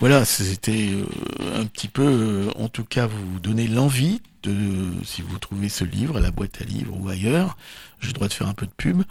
Voilà, 0.00 0.24
c'était 0.24 0.90
euh, 0.92 1.60
un 1.60 1.66
petit 1.66 1.88
peu, 1.88 2.06
euh, 2.06 2.50
en 2.56 2.68
tout 2.68 2.84
cas, 2.84 3.06
vous 3.06 3.40
donner 3.40 3.66
l'envie 3.66 4.20
de, 4.44 4.92
si 5.04 5.22
vous 5.22 5.38
trouvez 5.38 5.68
ce 5.68 5.84
livre 5.84 6.18
à 6.18 6.20
la 6.20 6.30
boîte 6.30 6.60
à 6.62 6.64
livres 6.64 6.96
ou 6.96 7.08
ailleurs, 7.08 7.56
j'ai 8.00 8.08
le 8.08 8.12
droit 8.12 8.28
de 8.28 8.32
faire 8.32 8.46
un 8.46 8.54
peu 8.54 8.66
de 8.66 8.72
pub 8.76 9.02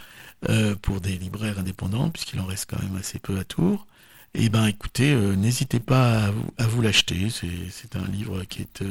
euh, 0.50 0.76
pour 0.76 1.02
des 1.02 1.17
libraires 1.17 1.60
indépendants, 1.60 2.10
puisqu'il 2.10 2.39
en 2.39 2.45
reste 2.45 2.69
quand 2.69 2.82
même 2.82 2.95
assez 2.95 3.19
peu 3.19 3.38
à 3.38 3.43
Tours. 3.43 3.86
Eh 4.34 4.50
ben, 4.50 4.67
écoutez, 4.67 5.15
n'hésitez 5.15 5.80
pas 5.80 6.32
à 6.58 6.67
vous, 6.67 6.82
l'acheter. 6.82 7.28
C'est 7.32 7.95
un 7.95 8.08
livre 8.08 8.43
qui 8.43 8.62
est 8.62 8.84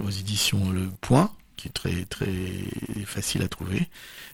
aux 0.00 0.10
éditions 0.10 0.70
Le 0.70 0.90
Point, 1.00 1.30
qui 1.56 1.68
est 1.68 1.72
très 1.72 2.04
très 2.04 2.32
facile 3.04 3.42
à 3.42 3.48
trouver 3.48 3.88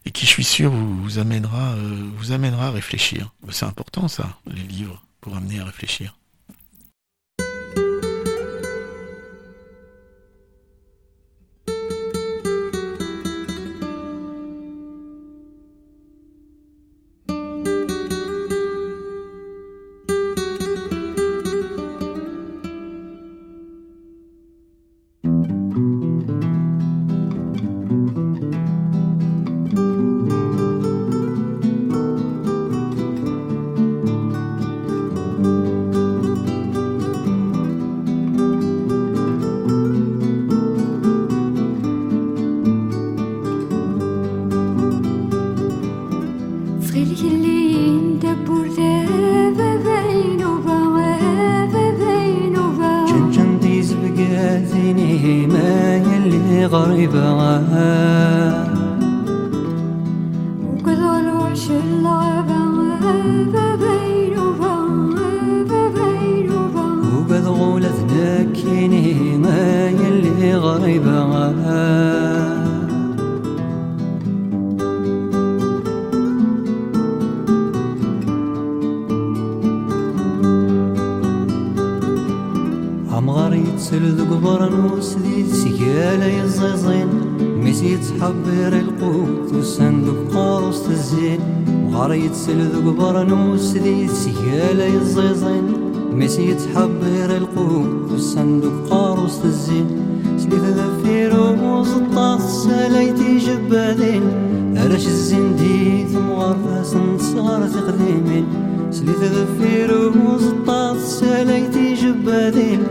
et 0.04 0.10
qui, 0.10 0.26
je 0.26 0.30
suis 0.30 0.44
sûr, 0.44 0.70
vous, 0.70 1.18
amènera 1.18 1.72
euh, 1.74 2.10
vous 2.16 2.32
amènera 2.32 2.68
à 2.68 2.70
réfléchir. 2.70 3.32
C'est 3.50 3.66
important 3.66 4.08
ça, 4.08 4.38
les 4.46 4.62
livres, 4.62 5.02
pour 5.20 5.36
amener 5.36 5.60
à 5.60 5.64
réfléchir. 5.64 6.19
سل 83.90 84.26
قبر 84.30 84.66
المسدي 84.66 85.46
سيكالا 85.52 86.26
يزيزين. 86.26 87.08
ميسي 87.64 87.96
تحبير 87.96 88.72
القوت 88.80 89.52
والصندوق 89.54 90.34
قارص 90.34 90.88
الزين. 90.88 91.40
وغريت 91.84 92.34
سل 92.34 92.60
قبر 92.86 93.22
المسدي 93.22 94.08
سيكالا 94.08 94.86
يزيزين. 94.86 95.64
ميسي 96.12 96.54
تحبير 96.54 97.36
القوت 97.36 98.10
والصندوق 98.10 98.88
قارص 98.90 99.40
الزين. 99.44 99.86
سليت 100.38 100.64
ذفير 100.78 101.40
وزطاس 101.62 102.42
ساليتي 102.64 103.38
جبالين. 103.38 104.22
أرش 104.76 105.06
الزين 105.06 105.56
ديت 105.56 106.18
مغرس 106.18 106.94
نصغر 106.94 107.68
تقديمين. 107.68 108.46
سليت 108.90 109.22
ذفير 109.36 110.12
وزطاس 110.26 111.20
ساليتي 111.20 111.94
جبالين. 111.94 112.82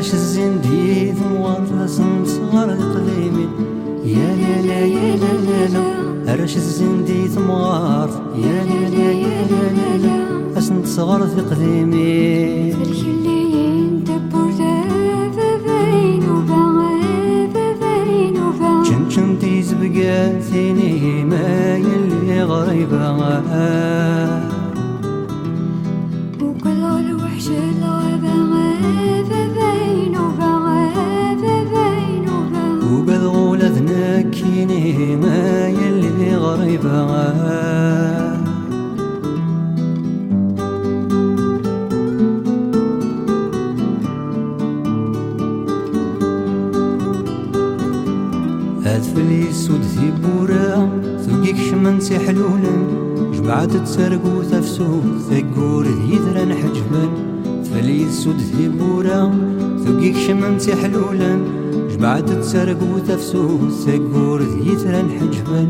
باش 0.00 0.14
الزين 0.14 0.60
ديت 0.60 1.14
مورث 1.32 2.00
مصغر 2.00 2.72
القليمي 2.72 3.48
يا 4.04 4.36
لا 4.36 4.62
لا 4.66 4.80
يا 4.80 5.16
لا 5.16 5.32
لا 5.46 5.66
لا 5.68 6.32
عرش 6.32 6.56
الزين 6.56 7.04
ديت 7.04 7.38
مغارث 7.38 8.16
يا 8.36 8.64
لا 8.64 8.88
لا 8.96 9.12
يا 9.12 9.46
لا 9.50 9.62
لا 9.78 10.06
لا. 10.06 10.58
اسنت 10.58 10.86
صغر 10.86 11.26
في 11.26 11.40
قديمي 11.40 12.49
سوس 63.32 63.72
سقور 63.84 64.42
ذيثرا 64.42 65.02
حجبا 65.18 65.66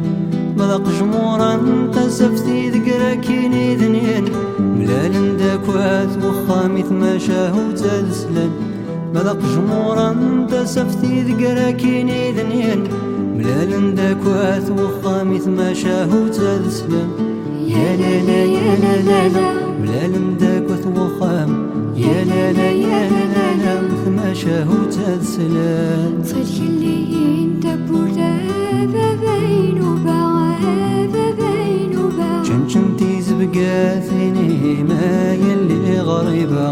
مذاق 0.57 0.83
جمورا 1.01 1.53
قسفتي 1.95 2.71
ذقرا 2.71 3.15
كيني 3.15 3.77
ذنين 3.77 4.25
ملال 4.61 5.37
داكوات 5.37 6.25
وخامي 6.25 6.83
ثما 6.83 7.19
شاهو 7.19 7.73
تسلا 7.73 8.49
مذاق 9.15 9.39
جمورا 9.55 10.09
قسفتي 10.53 11.23
ذقرا 11.23 11.71
كيني 11.71 12.33
ذنين 12.33 12.89
ملال 13.37 13.95
داكوات 13.95 14.71
وخامي 14.71 15.39
ثما 15.39 15.73
شاهو 15.73 16.29
تسلا 16.29 17.05
يا 17.71 17.97
لا 17.97 18.15
لا 18.29 18.45
يا 18.45 18.75
لا 18.83 18.95
لا 19.09 19.29
لا 19.29 19.49
ولا 19.81 20.07
لمداك 20.07 20.65
وثوخام 20.71 21.51
يا 21.97 22.25
لا 22.31 22.53
لا 22.53 22.71
يا 22.71 23.01
لا 23.13 23.25
لا 23.35 23.49
لا 23.63 23.75
ثما 24.05 24.35
شاهو 24.35 24.79
تسلام 24.91 26.13
صدق 26.25 26.57
اللي 26.69 26.97
انت 27.43 27.67
بين 27.67 28.19
بابين 28.93 29.79
وبابا 29.83 31.25
بين 31.39 31.93
وبابا 31.99 32.43
شمشم 32.45 32.97
تيز 32.99 33.33
بقاثني 33.33 34.85
ما 34.89 35.35
يلي 35.35 36.01
غريبة. 36.01 36.67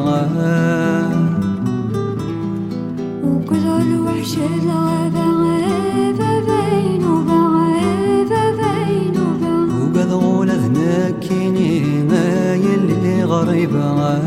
وكل 3.25 3.67
الوحشة 3.83 4.47
الغابة 4.63 5.27
غابة 5.65 6.31
بين 6.49 7.05
وبابا 7.05 7.48
قريبها 13.39 14.19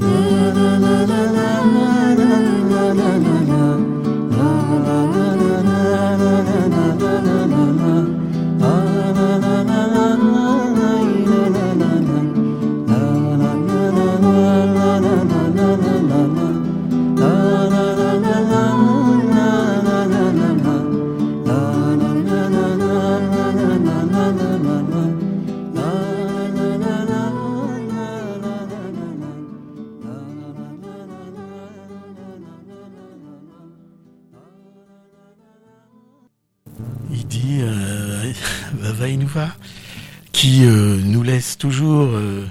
لا 0.00 0.50
لا 0.56 0.78
لا 0.78 1.06
لا 1.06 1.52
لا. 1.74 1.95
Qui 40.46 40.64
euh, 40.64 41.00
nous 41.02 41.24
laisse 41.24 41.58
toujours 41.58 42.10
euh, 42.14 42.46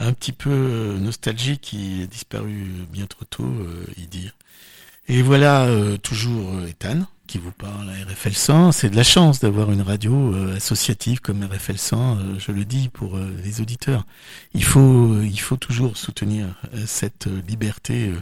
un 0.00 0.12
petit 0.12 0.32
peu 0.32 0.50
euh, 0.50 0.98
nostalgique, 0.98 1.72
il 1.72 2.02
a 2.02 2.06
disparu 2.06 2.66
bien 2.90 3.06
trop 3.06 3.24
tôt, 3.24 3.48
dit. 4.08 4.28
Et 5.06 5.22
voilà 5.22 5.68
toujours 6.02 6.52
Ethan 6.66 7.06
qui 7.32 7.38
vous 7.38 7.50
parle 7.50 7.88
à 7.88 8.12
RFL 8.12 8.34
100. 8.34 8.72
C'est 8.72 8.90
de 8.90 8.96
la 8.96 9.02
chance 9.02 9.40
d'avoir 9.40 9.72
une 9.72 9.80
radio 9.80 10.34
euh, 10.34 10.56
associative 10.56 11.20
comme 11.20 11.42
RFL 11.42 11.78
100, 11.78 12.18
euh, 12.18 12.38
je 12.38 12.52
le 12.52 12.66
dis 12.66 12.90
pour 12.90 13.16
euh, 13.16 13.34
les 13.42 13.62
auditeurs. 13.62 14.04
Il 14.52 14.62
faut, 14.62 15.18
il 15.22 15.40
faut 15.40 15.56
toujours 15.56 15.96
soutenir 15.96 16.48
cette 16.84 17.28
liberté 17.48 18.12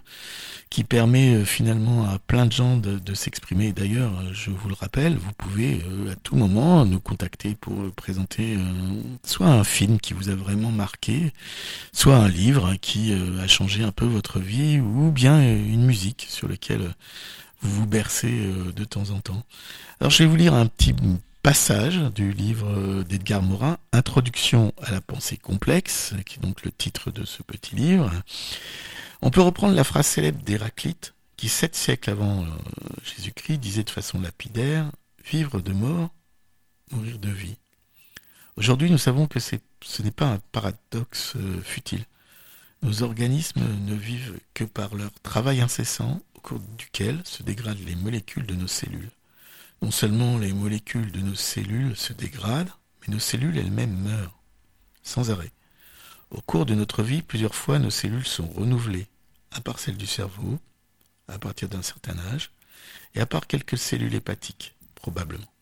qui 0.71 0.85
permet 0.85 1.45
finalement 1.45 2.09
à 2.09 2.21
plein 2.21 2.47
de 2.47 2.53
gens 2.53 2.77
de, 2.77 3.01
de 3.01 3.15
s'exprimer. 3.15 3.73
D'ailleurs, 3.73 4.13
je 4.33 4.51
vous 4.51 4.69
le 4.69 4.75
rappelle, 4.75 5.17
vous 5.17 5.33
pouvez 5.37 5.83
à 6.09 6.15
tout 6.15 6.37
moment 6.37 6.85
nous 6.87 7.01
contacter 7.01 7.57
pour 7.61 7.91
présenter 7.97 8.57
soit 9.25 9.49
un 9.49 9.65
film 9.65 9.99
qui 9.99 10.15
vous 10.15 10.29
a 10.29 10.37
vraiment 10.37 10.71
marqué, 10.71 11.33
soit 11.93 12.17
un 12.17 12.29
livre 12.29 12.77
qui 12.81 13.13
a 13.13 13.49
changé 13.49 13.83
un 13.83 13.91
peu 13.91 14.07
votre 14.07 14.39
vie, 14.39 14.79
ou 14.79 15.11
bien 15.11 15.43
une 15.43 15.85
musique 15.85 16.27
sur 16.29 16.49
laquelle 16.49 16.95
vous 17.61 17.81
vous 17.81 17.87
bercez 17.87 18.47
euh, 18.47 18.73
de 18.73 18.85
temps 18.85 19.11
en 19.11 19.21
temps. 19.21 19.43
Alors 20.01 20.11
je 20.11 20.23
vais 20.23 20.29
vous 20.29 20.37
lire 20.37 20.55
un 20.55 20.67
petit 20.67 20.95
passage 21.43 21.99
du 22.15 22.33
livre 22.33 22.69
euh, 22.71 23.05
d'Edgar 23.05 23.43
Morin, 23.43 23.79
Introduction 23.93 24.73
à 24.83 24.91
la 24.91 25.01
pensée 25.01 25.37
complexe, 25.37 26.15
qui 26.27 26.39
est 26.39 26.43
donc 26.43 26.65
le 26.65 26.73
titre 26.73 27.11
de 27.11 27.25
ce 27.25 27.43
petit 27.43 27.77
livre. 27.77 28.11
On 29.23 29.31
peut 29.31 29.43
reprendre 29.43 29.75
la 29.75 29.85
phrase 29.85 30.07
célèbre 30.07 30.43
d'Héraclite, 30.43 31.15
qui 31.37 31.49
sept 31.49 31.75
siècles 31.75 32.11
avant 32.11 32.43
euh, 32.43 32.47
Jésus-Christ 33.05 33.59
disait 33.59 33.85
de 33.85 33.91
façon 33.91 34.21
lapidaire, 34.21 34.91
vivre 35.31 35.61
de 35.61 35.73
mort, 35.73 36.11
mourir 36.93 37.19
de 37.19 37.31
vie. 37.31 37.57
Aujourd'hui, 38.57 38.91
nous 38.91 38.99
savons 38.99 39.27
que 39.27 39.41
ce 39.41 39.57
n'est 40.03 40.11
pas 40.11 40.27
un 40.27 40.39
paradoxe 40.53 41.35
futile. 41.63 42.05
Nos 42.83 43.03
organismes 43.03 43.63
ne 43.87 43.95
vivent 43.95 44.39
que 44.55 44.65
par 44.65 44.95
leur 44.95 45.13
travail 45.23 45.61
incessant, 45.61 46.21
au 46.41 46.49
cours 46.49 46.61
duquel 46.79 47.21
se 47.25 47.43
dégradent 47.43 47.85
les 47.85 47.97
molécules 47.97 48.47
de 48.47 48.55
nos 48.55 48.67
cellules. 48.67 49.11
Non 49.83 49.91
seulement 49.91 50.39
les 50.39 50.55
molécules 50.55 51.13
de 51.13 51.21
nos 51.21 51.35
cellules 51.35 51.95
se 51.97 52.15
dégradent, 52.15 52.73
mais 53.01 53.13
nos 53.13 53.21
cellules 53.21 53.59
elles-mêmes 53.59 53.95
meurent, 53.95 54.41
sans 55.03 55.31
arrêt. 55.31 55.53
Au 56.31 56.41
cours 56.41 56.65
de 56.65 56.75
notre 56.75 57.03
vie, 57.03 57.21
plusieurs 57.21 57.55
fois, 57.55 57.79
nos 57.79 57.91
cellules 57.91 58.27
sont 58.27 58.49
renouvelées, 58.49 59.07
à 59.51 59.61
part 59.61 59.79
celles 59.79 59.99
du 59.99 60.07
cerveau, 60.07 60.59
à 61.29 61.39
partir 61.39 61.69
d'un 61.69 61.83
certain 61.83 62.19
âge, 62.33 62.51
et 63.15 63.21
à 63.21 63.27
part 63.27 63.47
quelques 63.47 63.77
cellules 63.77 64.15
hépatiques, 64.15 64.75
probablement. 64.95 65.53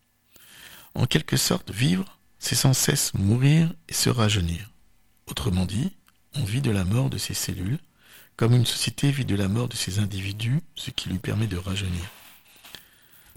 En 0.94 1.06
quelque 1.06 1.36
sorte, 1.36 1.72
vivre, 1.72 2.18
c'est 2.38 2.54
sans 2.54 2.72
cesse 2.72 3.14
mourir 3.14 3.72
et 3.88 3.94
se 3.94 4.10
rajeunir. 4.10 4.70
Autrement 5.26 5.66
dit, 5.66 5.96
on 6.34 6.44
vit 6.44 6.62
de 6.62 6.70
la 6.70 6.84
mort 6.84 7.10
de 7.10 7.18
ses 7.18 7.34
cellules, 7.34 7.80
comme 8.38 8.54
une 8.54 8.64
société 8.64 9.10
vit 9.10 9.24
de 9.24 9.34
la 9.34 9.48
mort 9.48 9.68
de 9.68 9.74
ses 9.74 9.98
individus, 9.98 10.60
ce 10.76 10.90
qui 10.90 11.08
lui 11.10 11.18
permet 11.18 11.48
de 11.48 11.56
rajeunir. 11.56 12.04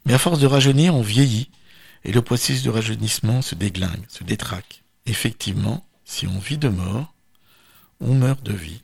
Mais 0.06 0.14
à 0.14 0.20
force 0.20 0.40
de 0.40 0.46
rajeunir, 0.46 0.94
on 0.96 1.02
vieillit, 1.02 1.50
et 2.06 2.12
le 2.12 2.22
processus 2.22 2.62
de 2.62 2.70
rajeunissement 2.70 3.42
se 3.42 3.56
déglingue, 3.56 4.06
se 4.08 4.24
détraque. 4.24 4.84
Effectivement, 5.08 5.84
si 6.06 6.28
on 6.28 6.38
vit 6.38 6.60
de 6.60 6.70
mort, 6.70 7.16
on 8.00 8.14
meurt 8.14 8.44
de 8.44 8.54
vie. 8.54 8.84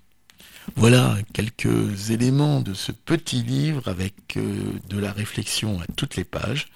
Voilà 0.75 1.17
quelques 1.34 2.10
éléments 2.10 2.62
de 2.62 2.73
ce 2.73 2.91
petit 2.91 3.43
livre 3.43 3.88
avec 3.88 4.38
euh, 4.38 4.73
de 4.89 4.97
la 4.97 5.13
réflexion 5.13 5.80
à 5.80 5.86
toutes 5.95 6.15
les 6.15 6.23
pages. 6.23 6.67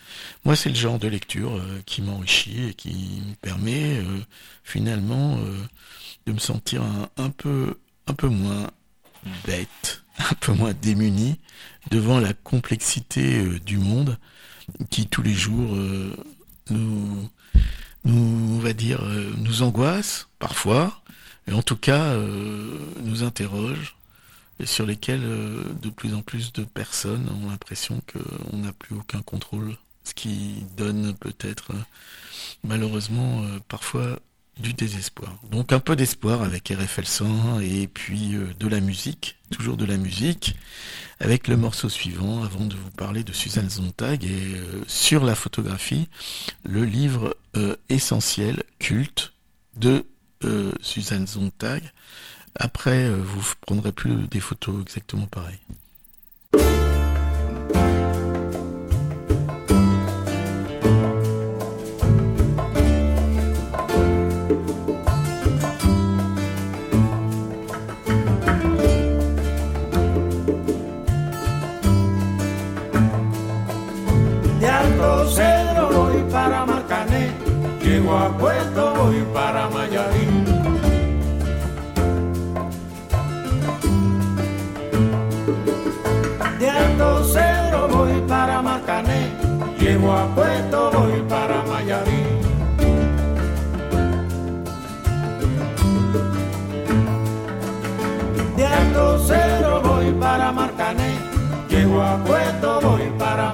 Moi, 0.46 0.56
c'est 0.56 0.70
le 0.70 0.76
genre 0.76 1.00
de 1.00 1.08
lecture 1.08 1.58
euh, 1.58 1.82
qui 1.88 2.04
m'enrichit 2.04 2.70
et 2.70 2.74
qui 2.76 3.24
me 3.28 3.34
permet 3.42 3.98
euh, 3.98 4.20
finalement 4.64 5.40
de 6.28 6.32
me 6.32 6.40
sentir 6.40 6.84
un, 6.84 7.10
un 7.18 7.30
peu 7.32 7.76
moins 8.28 8.70
bête, 9.46 10.04
un 10.18 10.36
peu 10.36 10.54
moins 10.54 10.74
démuni 10.74 11.40
devant 11.90 12.20
la 12.20 12.34
complexité 12.34 13.40
euh, 13.40 13.60
du 13.60 13.78
monde 13.78 14.18
qui 14.90 15.08
tous 15.08 15.22
les 15.22 15.34
jours 15.34 15.76
euh, 15.76 16.16
nous, 16.70 17.30
nous, 18.06 18.60
va 18.60 18.74
dire, 18.74 19.04
euh, 19.04 19.34
nous 19.38 19.64
angoisse 19.64 20.28
parfois, 20.40 21.02
et 21.48 21.54
en 21.54 21.62
tout 21.62 21.76
cas 21.76 22.16
nous 23.04 23.24
interroge 23.24 23.96
et 24.60 24.68
sur 24.68 24.86
lesquels 24.86 25.24
de 25.82 25.90
plus 25.90 26.14
en 26.14 26.22
plus 26.22 26.54
de 26.54 26.64
personnes 26.64 27.28
ont 27.30 27.50
l'impression 27.50 28.00
qu'on 28.14 28.58
n'a 28.58 28.72
plus 28.74 28.96
aucun 28.96 29.24
contrôle, 29.24 29.76
ce 30.04 30.14
qui 30.14 30.64
donne 30.78 31.16
peut-être 31.16 31.72
malheureusement 32.64 33.44
parfois 33.68 34.20
du 34.62 34.74
désespoir. 34.74 35.36
Donc 35.52 35.74
un 35.74 35.80
peu 35.80 35.96
d'espoir 35.96 36.42
avec 36.42 36.70
RFL 36.70 37.06
100 37.06 37.60
et 37.60 37.88
puis 37.88 38.36
euh, 38.36 38.48
de 38.60 38.68
la 38.68 38.80
musique, 38.80 39.38
toujours 39.50 39.78
de 39.78 39.86
la 39.86 39.98
musique, 39.98 40.56
avec 41.20 41.48
le 41.48 41.58
morceau 41.58 41.90
suivant 41.90 42.44
avant 42.44 42.66
de 42.66 42.76
vous 42.76 42.92
parler 42.92 43.24
de 43.24 43.34
Suzanne 43.34 43.70
Zontag 43.70 44.24
et 44.24 44.56
euh, 44.56 44.84
sur 44.88 45.26
la 45.26 45.36
photographie, 45.36 46.08
le 46.64 46.86
livre 46.86 47.36
euh, 47.58 47.76
essentiel, 47.90 48.64
culte 48.80 49.34
de 49.76 50.06
Suzanne 50.82 51.28
Zontag. 51.28 51.84
Après, 52.56 53.14
vous 53.14 53.44
prendrez 53.62 53.92
plus 53.92 54.28
des 54.28 54.40
photos 54.40 54.82
exactement 54.82 55.28
pareilles. 55.28 55.60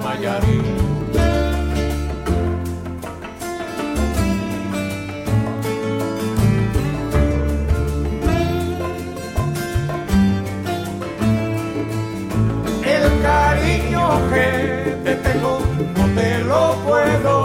Mayarí. 0.04 0.58
El 12.84 13.22
cariño 13.22 14.08
que 14.32 14.96
te 15.04 15.14
tengo 15.16 15.60
no 15.96 16.04
te 16.14 16.38
lo 16.44 16.74
puedo 16.84 17.37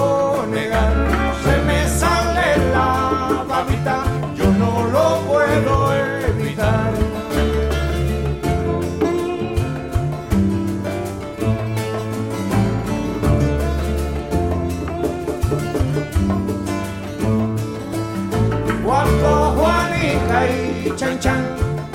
Cuando 18.83 19.55
Juanita 19.57 20.47
y 20.49 20.93
Chan 20.95 21.19
Chan 21.19 21.43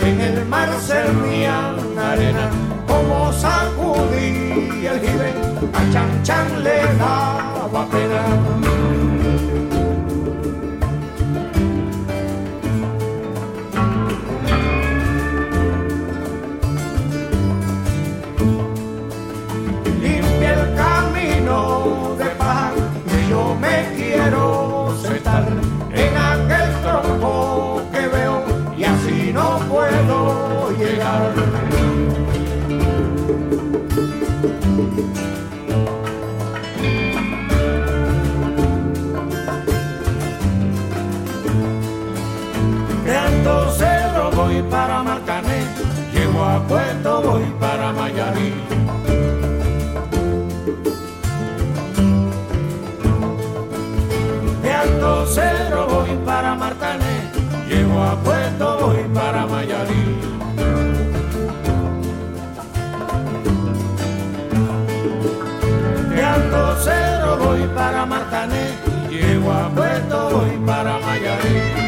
en 0.00 0.20
el 0.20 0.46
mar 0.46 0.68
servían 0.80 1.98
arena, 1.98 2.50
como 2.86 3.32
sacudí 3.32 4.86
el 4.86 5.00
jibe, 5.00 5.32
a 5.72 5.92
Chan 5.92 6.22
Chan 6.22 6.62
le 6.62 6.82
daba 6.98 7.86
pena. 7.90 8.87
Llegar. 30.88 31.32
Alto 43.28 43.70
Cerro 43.72 44.30
voy 44.32 44.62
para 44.62 45.02
Marcané, 45.02 45.64
llego 46.12 46.44
a 46.44 46.60
Puerto 46.66 47.22
voy 47.22 47.44
para 47.60 47.92
Mayarí. 47.92 48.54
De 54.62 54.72
Alto 54.72 55.26
Cero 55.26 55.86
voy 55.90 56.16
para 56.24 56.54
Martané, 56.54 57.30
llego 57.68 58.02
a 58.02 58.16
Puerto, 58.16 58.78
voy 58.80 59.04
para 59.14 59.46
Mayarí. 59.46 60.37
De 66.38 66.44
Alto 66.44 66.76
Cero 66.84 67.36
voy 67.40 67.62
para 67.74 68.06
Martané, 68.06 68.70
llego 69.10 69.50
a 69.50 69.68
Puerto, 69.70 70.30
voy 70.30 70.56
para 70.64 70.98
Mayarí. 70.98 71.87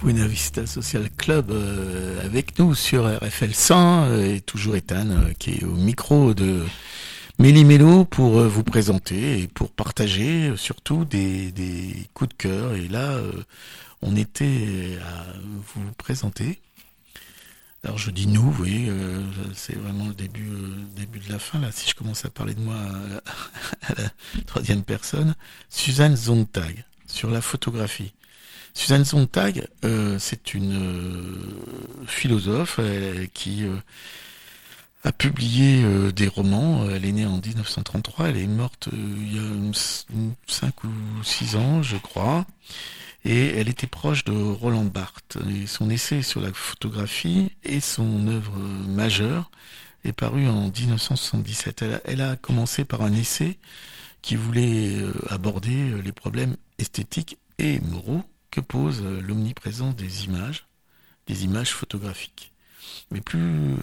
Buena 0.00 0.26
Vista 0.26 0.66
Social 0.66 1.08
Club 1.16 1.50
euh, 1.50 2.24
avec 2.24 2.58
nous 2.58 2.74
sur 2.74 3.06
RFL 3.06 3.52
100 3.52 4.04
euh, 4.04 4.34
et 4.34 4.40
toujours 4.40 4.76
Ethan 4.76 5.10
euh, 5.10 5.32
qui 5.38 5.50
est 5.52 5.64
au 5.64 5.74
micro 5.74 6.34
de 6.34 6.64
Méli 7.38 7.64
pour 8.10 8.40
vous 8.40 8.64
présenter 8.64 9.42
et 9.42 9.48
pour 9.48 9.70
partager 9.70 10.56
surtout 10.56 11.04
des, 11.04 11.52
des 11.52 12.08
coups 12.14 12.30
de 12.30 12.34
cœur. 12.34 12.74
Et 12.74 12.88
là, 12.88 13.16
on 14.02 14.16
était 14.16 14.98
à 15.04 15.26
vous 15.42 15.92
présenter. 15.96 16.60
Alors 17.84 17.96
je 17.96 18.10
dis 18.10 18.26
nous, 18.26 18.54
euh, 18.66 19.22
c'est 19.54 19.76
vraiment 19.76 20.08
le 20.08 20.14
début, 20.14 20.48
début 20.96 21.20
de 21.20 21.30
la 21.30 21.38
fin. 21.38 21.60
Là, 21.60 21.70
si 21.70 21.88
je 21.88 21.94
commence 21.94 22.24
à 22.24 22.30
parler 22.30 22.54
de 22.54 22.60
moi 22.60 22.74
à, 22.74 23.92
à 23.92 24.02
la 24.02 24.10
troisième 24.46 24.82
personne, 24.82 25.34
Suzanne 25.68 26.16
Zontag 26.16 26.84
sur 27.06 27.30
la 27.30 27.40
photographie. 27.40 28.12
Suzanne 28.78 29.04
Sontag, 29.04 29.66
euh, 29.84 30.20
c'est 30.20 30.54
une 30.54 30.72
euh, 30.72 32.06
philosophe 32.06 32.76
euh, 32.78 33.26
qui 33.34 33.66
a 35.02 35.10
publié 35.10 35.82
des 36.12 36.28
romans. 36.28 36.88
Elle 36.88 37.04
est 37.04 37.10
née 37.10 37.26
en 37.26 37.38
1933, 37.38 38.28
elle 38.28 38.36
est 38.36 38.46
morte 38.46 38.88
il 38.92 39.34
y 39.34 39.38
a 39.40 39.72
5 40.46 40.84
ou 40.84 40.88
6 41.24 41.56
ans, 41.56 41.82
je 41.82 41.96
crois. 41.96 42.46
Et 43.24 43.48
elle 43.58 43.68
était 43.68 43.88
proche 43.88 44.24
de 44.24 44.32
Roland 44.32 44.84
Barthes. 44.84 45.38
Son 45.66 45.90
essai 45.90 46.22
sur 46.22 46.40
la 46.40 46.52
photographie 46.52 47.50
et 47.64 47.80
son 47.80 48.28
œuvre 48.28 48.56
majeure 48.58 49.50
est 50.04 50.12
paru 50.12 50.46
en 50.46 50.70
1977. 50.70 51.84
Elle 52.04 52.20
a, 52.20 52.36
commencé 52.36 52.84
par 52.84 53.02
un 53.02 53.12
essai 53.12 53.58
qui 54.22 54.36
voulait 54.36 54.94
aborder 55.30 56.00
les 56.00 56.12
problèmes 56.12 56.56
esthétiques 56.78 57.38
et 57.58 57.80
moraux 57.80 58.22
que 58.50 58.60
pose 58.60 59.02
euh, 59.02 59.20
l'omniprésence 59.20 59.96
des 59.96 60.24
images, 60.24 60.66
des 61.26 61.44
images 61.44 61.72
photographiques. 61.72 62.52
Mais 63.10 63.20
plus 63.20 63.40
euh, 63.40 63.76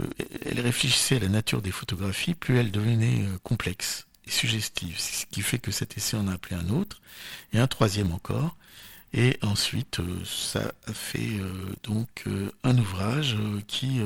elle 0.46 0.60
réfléchissait 0.60 1.18
à 1.18 1.20
la 1.20 1.30
nature 1.30 1.62
des 1.62 1.72
photographies, 1.72 2.34
plus 2.36 2.58
elle 2.58 2.72
devenait 2.72 3.24
euh, 3.24 3.38
complexe 3.44 4.08
et 4.28 4.32
suggestive. 4.32 5.00
Ce 5.00 5.26
qui 5.28 5.42
fait 5.42 5.60
que 5.60 5.72
cet 5.72 5.98
essai 5.98 6.18
en 6.18 6.28
a 6.28 6.34
appelé 6.34 6.56
un 6.56 6.70
autre, 6.70 7.02
et 7.54 7.60
un 7.60 7.68
troisième 7.68 8.12
encore. 8.12 8.56
Et 9.14 9.38
ensuite, 9.42 10.02
ça 10.26 10.74
a 10.88 10.94
fait 10.94 11.40
donc 11.84 12.26
un 12.66 12.78
ouvrage 12.78 13.38
qui 13.66 14.02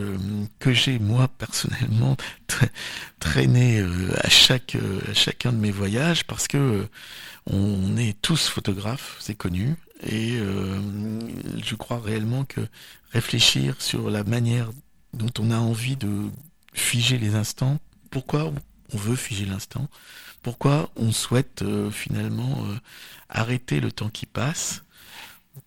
que 0.59 0.71
j'ai 0.71 0.99
moi 0.99 1.27
personnellement 1.27 2.15
tra- 2.47 2.69
traîné 3.19 3.81
à 4.21 4.29
chaque 4.29 4.77
à 5.09 5.13
chacun 5.15 5.51
de 5.51 5.57
mes 5.57 5.71
voyages 5.71 6.25
parce 6.25 6.47
que 6.47 6.87
on 7.47 7.97
est 7.97 8.21
tous 8.21 8.47
photographes, 8.49 9.17
c'est 9.19 9.33
connu. 9.33 9.75
Et 10.01 10.37
euh, 10.37 10.79
je 11.63 11.75
crois 11.75 11.99
réellement 11.99 12.45
que 12.45 12.61
réfléchir 13.11 13.81
sur 13.81 14.09
la 14.09 14.23
manière 14.23 14.71
dont 15.13 15.31
on 15.39 15.51
a 15.51 15.57
envie 15.57 15.97
de 15.97 16.29
figer 16.73 17.17
les 17.17 17.35
instants, 17.35 17.79
pourquoi 18.09 18.53
on 18.93 18.97
veut 18.97 19.15
figer 19.15 19.45
l'instant, 19.45 19.89
pourquoi 20.41 20.89
on 20.95 21.11
souhaite 21.11 21.63
euh, 21.63 21.91
finalement 21.91 22.63
euh, 22.65 22.77
arrêter 23.27 23.81
le 23.81 23.91
temps 23.91 24.09
qui 24.09 24.25
passe, 24.25 24.83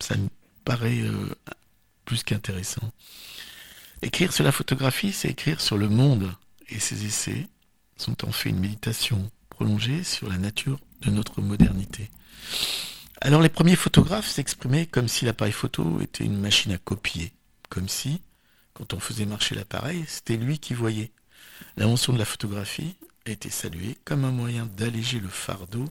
ça 0.00 0.16
me 0.16 0.28
paraît 0.64 1.02
plus 2.04 2.22
qu'intéressant. 2.22 2.92
Écrire 4.00 4.32
sur 4.32 4.44
la 4.44 4.52
photographie, 4.52 5.12
c'est 5.12 5.28
écrire 5.28 5.60
sur 5.60 5.76
le 5.76 5.88
monde, 5.88 6.34
et 6.68 6.78
ces 6.78 7.04
essais 7.04 7.48
sont 7.96 8.26
en 8.26 8.32
fait 8.32 8.48
une 8.48 8.60
méditation 8.60 9.30
prolongée 9.50 10.02
sur 10.02 10.28
la 10.28 10.38
nature 10.38 10.78
de 11.02 11.10
notre 11.10 11.42
modernité. 11.42 12.10
Alors 13.24 13.40
les 13.40 13.48
premiers 13.48 13.76
photographes 13.76 14.26
s'exprimaient 14.28 14.86
comme 14.86 15.06
si 15.06 15.24
l'appareil 15.24 15.52
photo 15.52 16.00
était 16.00 16.24
une 16.24 16.40
machine 16.40 16.72
à 16.72 16.78
copier, 16.78 17.32
comme 17.68 17.88
si, 17.88 18.20
quand 18.74 18.94
on 18.94 18.98
faisait 18.98 19.26
marcher 19.26 19.54
l'appareil, 19.54 20.04
c'était 20.08 20.36
lui 20.36 20.58
qui 20.58 20.74
voyait. 20.74 21.12
L'invention 21.76 22.12
de 22.12 22.18
la 22.18 22.24
photographie 22.24 22.96
a 23.24 23.30
été 23.30 23.48
saluée 23.48 23.96
comme 24.04 24.24
un 24.24 24.32
moyen 24.32 24.66
d'alléger 24.66 25.20
le 25.20 25.28
fardeau 25.28 25.88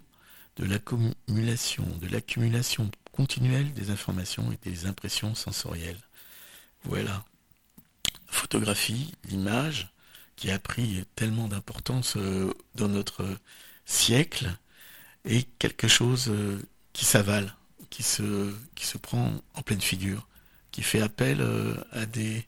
de 0.58 0.66
l'accumulation, 0.66 1.86
de 2.02 2.10
l'accumulation 2.10 2.92
continuelle 3.14 3.72
des 3.72 3.92
informations 3.92 4.52
et 4.52 4.70
des 4.70 4.86
impressions 4.86 5.34
sensorielles. 5.34 6.02
Voilà. 6.84 7.24
Photographie, 8.28 9.14
l'image, 9.30 9.94
qui 10.36 10.52
a 10.52 10.60
pris 10.60 11.06
tellement 11.16 11.48
d'importance 11.48 12.18
euh, 12.18 12.54
dans 12.76 12.90
notre 12.90 13.26
siècle, 13.86 14.54
est 15.24 15.48
quelque 15.60 15.88
chose 15.88 16.28
euh, 16.28 16.62
qui 16.94 17.06
s'avale, 17.06 17.54
qui 17.90 18.04
se, 18.04 18.98
prend 19.02 19.32
en 19.54 19.62
pleine 19.62 19.82
figure, 19.82 20.28
qui 20.72 20.82
fait 20.82 21.02
appel 21.02 21.42
euh, 21.42 21.76
à, 21.92 22.06
des, 22.06 22.46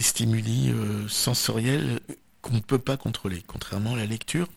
stimuli 0.00 0.70
euh, 0.70 1.06
sensoriels 1.08 2.00
qu'on 2.40 2.54
ne 2.54 2.60
peut 2.60 2.78
pas 2.78 2.96
contrôler, 2.96 3.42
contrairement 3.46 3.94
à 3.94 3.98
la 3.98 4.06
lecture 4.06 4.48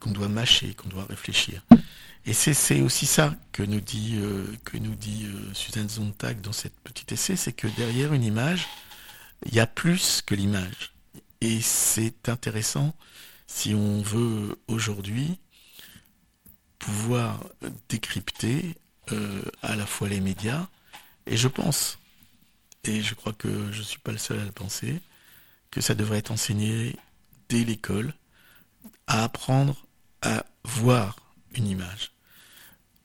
qu'on 0.00 0.10
doit 0.10 0.28
mâcher, 0.28 0.74
qu'on 0.74 0.88
doit 0.88 1.06
réfléchir. 1.06 1.62
Et 2.26 2.32
c'est 2.32 2.80
aussi 2.80 3.06
ça 3.06 3.34
que 3.52 3.62
nous 3.62 3.80
dit, 3.80 4.16
euh, 4.16 4.46
que 4.64 4.78
nous 4.78 4.94
dit 4.94 5.26
Suzanne 5.52 5.88
Zontag 5.88 6.40
dans 6.40 6.52
cette 6.52 6.78
petite 6.80 7.12
essai, 7.12 7.36
c'est 7.36 7.52
que 7.52 7.68
derrière 7.68 8.12
une 8.12 8.24
image, 8.24 8.66
il 9.46 9.54
y 9.54 9.60
a 9.60 9.66
plus 9.66 10.22
que 10.22 10.34
l'image. 10.34 10.92
Et 11.40 11.60
c'est 11.60 12.28
intéressant 12.28 12.94
si 13.46 13.74
on 13.74 14.00
veut 14.00 14.58
aujourd'hui 14.68 15.38
pouvoir 16.78 17.40
décrypter 17.88 18.76
euh, 19.12 19.42
à 19.62 19.76
la 19.76 19.86
fois 19.86 20.08
les 20.08 20.20
médias, 20.20 20.66
et 21.26 21.36
je 21.36 21.48
pense, 21.48 21.98
et 22.84 23.02
je 23.02 23.14
crois 23.14 23.32
que 23.32 23.72
je 23.72 23.78
ne 23.78 23.84
suis 23.84 23.98
pas 23.98 24.12
le 24.12 24.18
seul 24.18 24.40
à 24.40 24.44
le 24.44 24.52
penser, 24.52 25.00
que 25.70 25.80
ça 25.80 25.94
devrait 25.94 26.18
être 26.18 26.30
enseigné 26.30 26.96
dès 27.48 27.64
l'école, 27.64 28.14
à 29.06 29.24
apprendre 29.24 29.86
à 30.22 30.44
voir 30.64 31.16
une 31.54 31.66
image. 31.66 32.12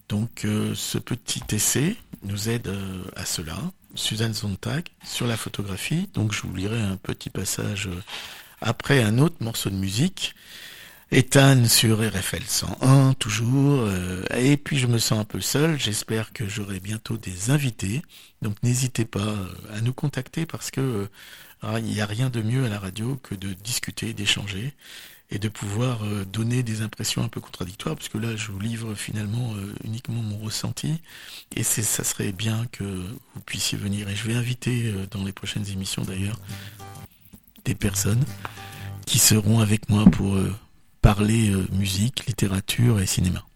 Donc 0.07 0.45
euh, 0.45 0.73
ce 0.75 0.97
petit 0.97 1.43
essai 1.51 1.95
nous 2.23 2.49
aide 2.49 2.67
euh, 2.67 3.03
à 3.15 3.25
cela. 3.25 3.57
Suzanne 3.95 4.33
Sontag 4.33 4.87
sur 5.03 5.27
la 5.27 5.35
photographie. 5.35 6.09
Donc 6.13 6.31
je 6.31 6.41
vous 6.43 6.55
lirai 6.55 6.79
un 6.79 6.97
petit 6.97 7.29
passage 7.29 7.89
après 8.61 9.01
un 9.01 9.17
autre 9.17 9.37
morceau 9.39 9.69
de 9.69 9.75
musique. 9.75 10.35
Ethan 11.11 11.65
sur 11.65 12.07
RFL 12.07 12.43
101 12.47 13.13
toujours. 13.15 13.79
Euh, 13.81 14.23
et 14.37 14.57
puis 14.57 14.77
je 14.77 14.85
me 14.85 14.99
sens 14.99 15.19
un 15.19 15.23
peu 15.23 15.41
seul. 15.41 15.79
J'espère 15.79 16.33
que 16.33 16.47
j'aurai 16.47 16.79
bientôt 16.79 17.17
des 17.17 17.49
invités. 17.49 18.03
Donc 18.43 18.61
n'hésitez 18.61 19.05
pas 19.05 19.19
euh, 19.19 19.47
à 19.73 19.81
nous 19.81 19.93
contacter 19.93 20.45
parce 20.45 20.69
que 20.69 20.81
euh, 20.81 21.09
ah, 21.63 21.79
il 21.79 21.85
n'y 21.85 21.99
a 21.99 22.05
rien 22.05 22.29
de 22.29 22.43
mieux 22.43 22.63
à 22.63 22.69
la 22.69 22.77
radio 22.77 23.19
que 23.23 23.33
de 23.33 23.53
discuter, 23.53 24.13
d'échanger 24.13 24.73
et 25.31 25.39
de 25.39 25.49
pouvoir 25.49 25.99
donner 26.25 26.63
des 26.63 26.81
impressions 26.81 27.23
un 27.23 27.27
peu 27.27 27.39
contradictoires, 27.39 27.95
parce 27.95 28.09
que 28.09 28.17
là 28.17 28.35
je 28.35 28.51
vous 28.51 28.59
livre 28.59 28.95
finalement 28.95 29.53
uniquement 29.83 30.23
mon 30.23 30.39
ressenti, 30.39 30.99
et 31.55 31.61
ça 31.61 32.03
serait 32.03 32.31
bien 32.31 32.65
que 32.71 32.83
vous 32.83 33.41
puissiez 33.45 33.77
venir. 33.77 34.09
Et 34.09 34.15
je 34.15 34.25
vais 34.27 34.33
inviter 34.33 34.91
dans 35.11 35.23
les 35.23 35.31
prochaines 35.31 35.69
émissions 35.69 36.01
d'ailleurs 36.01 36.39
des 37.63 37.75
personnes 37.75 38.23
qui 39.05 39.19
seront 39.19 39.59
avec 39.59 39.87
moi 39.89 40.05
pour 40.05 40.35
parler 41.01 41.49
euh, 41.51 41.65
musique, 41.71 42.25
littérature 42.27 42.99
et 42.99 43.05
cinéma. 43.05 43.48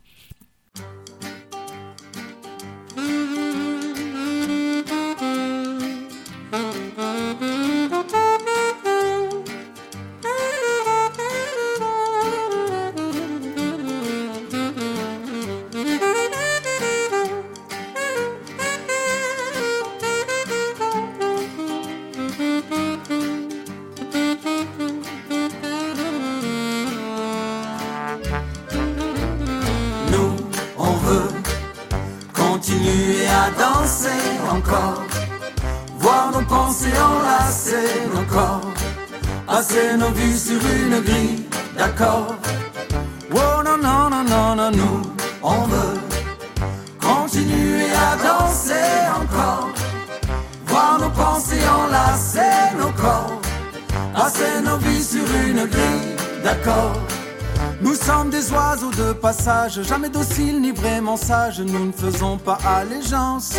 Jamais 59.83 60.09
docile 60.09 60.61
ni 60.61 60.71
vraiment 60.71 61.17
sage, 61.17 61.59
nous 61.59 61.85
ne 61.87 61.91
faisons 61.91 62.37
pas 62.37 62.57
allégeance. 62.65 63.53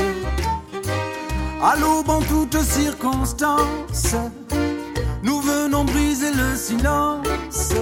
À 1.62 1.76
l'aube 1.76 2.08
en 2.08 2.20
toutes 2.20 2.60
circonstances, 2.62 4.14
nous 5.22 5.40
venons 5.40 5.84
briser 5.84 6.32
le 6.32 6.56
silence. 6.56 7.74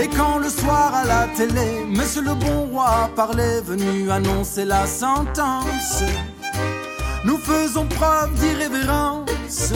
Et 0.00 0.06
quand 0.06 0.38
le 0.38 0.48
soir 0.48 0.94
à 0.94 1.04
la 1.04 1.26
télé, 1.36 1.84
Monsieur 1.88 2.22
le 2.22 2.34
bon 2.34 2.66
roi 2.70 3.10
parlait, 3.16 3.60
venu 3.60 4.08
annoncer 4.10 4.64
la 4.64 4.86
sentence, 4.86 6.04
nous 7.24 7.38
faisons 7.38 7.86
preuve 7.86 8.32
d'irrévérence, 8.34 9.72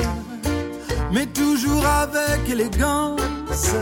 mais 1.13 1.27
toujours 1.27 1.85
avec 1.85 2.49
élégance. 2.49 3.75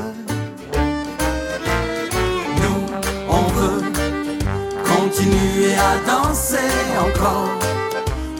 continuer 5.10 5.74
à 5.74 5.96
danser 6.06 6.70
encore, 7.00 7.50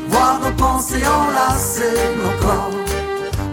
voir 0.09 0.41
nos 0.41 0.53
pensées 0.53 1.03
enlacer 1.05 1.97
nos 2.17 2.47
corps, 2.47 2.71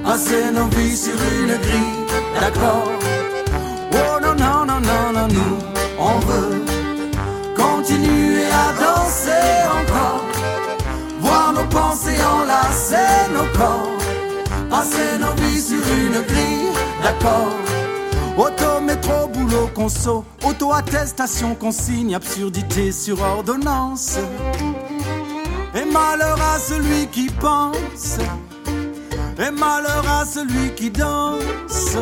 passer 0.03 0.51
nos 0.53 0.67
vies 0.67 0.95
sur 0.95 1.15
une 1.15 1.57
grille 1.57 2.05
d'accord. 2.39 3.16
Passer 14.69 15.17
nos 15.19 15.33
vies 15.41 15.61
sur 15.61 15.77
une 15.77 16.21
grille 16.23 16.71
d'accord. 17.03 17.53
Auto, 18.37 18.81
métro, 18.81 19.27
boulot, 19.27 19.67
conso, 19.73 20.23
auto-attestation, 20.43 21.55
consigne, 21.55 22.13
absurdité 22.13 22.91
sur 22.91 23.19
ordonnance. 23.21 24.19
Et 25.73 25.85
malheur 25.85 26.39
à 26.41 26.59
celui 26.59 27.07
qui 27.07 27.29
pense, 27.39 28.17
et 29.39 29.51
malheur 29.51 30.05
à 30.07 30.25
celui 30.25 30.73
qui 30.75 30.91
danse. 30.91 31.97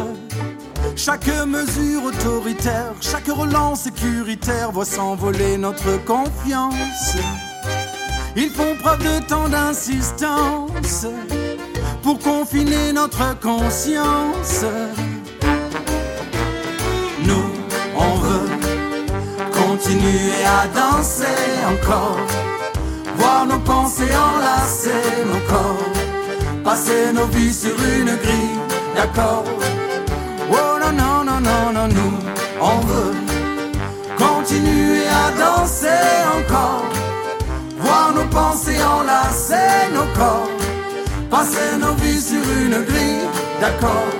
Chaque 0.97 1.27
mesure 1.45 2.05
autoritaire, 2.05 2.93
chaque 3.01 3.27
relance 3.27 3.81
sécuritaire 3.81 4.71
voit 4.71 4.85
s'envoler 4.85 5.57
notre 5.57 6.03
confiance. 6.03 7.15
Ils 8.35 8.49
font 8.49 8.75
preuve 8.75 8.99
de 8.99 9.25
tant 9.25 9.47
d'insistance 9.47 11.07
pour 12.05 12.19
confiner 12.19 12.93
notre 12.93 13.39
conscience. 13.39 14.63
continuer 19.51 20.39
à 20.45 20.67
danser 20.67 21.41
encore, 21.67 22.17
voir 23.17 23.45
nos 23.45 23.59
pensées 23.59 24.13
enlacer 24.27 25.05
nos 25.25 25.41
corps, 25.51 25.89
passer 26.63 27.11
nos 27.13 27.25
vies 27.25 27.53
sur 27.53 27.75
une 27.97 28.15
grille 28.23 28.59
d'accord. 28.95 29.43
Oh 30.49 30.79
non, 30.81 30.93
non, 31.01 31.23
non, 31.25 31.41
non, 31.41 31.73
non, 31.73 31.87
nous, 31.87 32.17
on 32.61 32.79
veut 32.89 33.15
continuer 34.17 35.07
à 35.23 35.25
danser 35.43 36.05
encore, 36.37 36.85
voir 37.79 38.13
nos 38.15 38.27
pensées 38.29 38.81
enlacer 38.83 39.91
nos 39.93 40.07
corps, 40.19 40.54
passer 41.29 41.77
nos 41.79 41.93
vies 41.95 42.21
sur 42.21 42.43
une 42.63 42.83
grille 42.85 43.27
d'accord. 43.61 44.14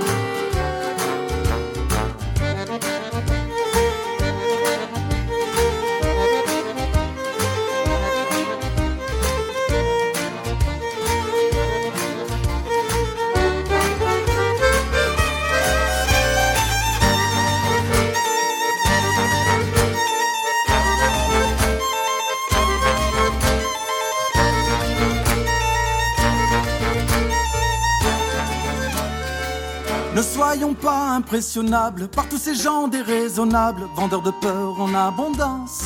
Impressionnables 31.16 32.10
par 32.10 32.28
tous 32.28 32.38
ces 32.38 32.56
gens 32.56 32.88
déraisonnables, 32.88 33.88
vendeurs 33.96 34.22
de 34.22 34.32
peur 34.32 34.80
en 34.80 34.94
abondance, 34.94 35.86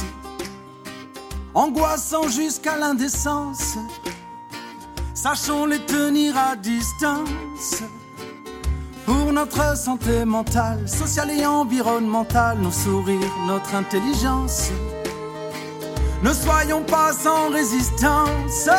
angoissants 1.53 2.27
jusqu'à 2.27 2.77
l'indécence. 2.77 3.77
Sachons 5.13 5.65
les 5.65 5.79
tenir 5.79 6.35
à 6.37 6.55
distance. 6.55 7.83
Pour 9.05 9.31
notre 9.31 9.77
santé 9.77 10.25
mentale, 10.25 10.87
sociale 10.87 11.31
et 11.31 11.45
environnementale, 11.45 12.57
nos 12.59 12.71
sourires, 12.71 13.35
notre 13.47 13.75
intelligence. 13.75 14.71
Ne 16.23 16.33
soyons 16.33 16.83
pas 16.83 17.13
sans 17.13 17.49
résistance, 17.49 18.69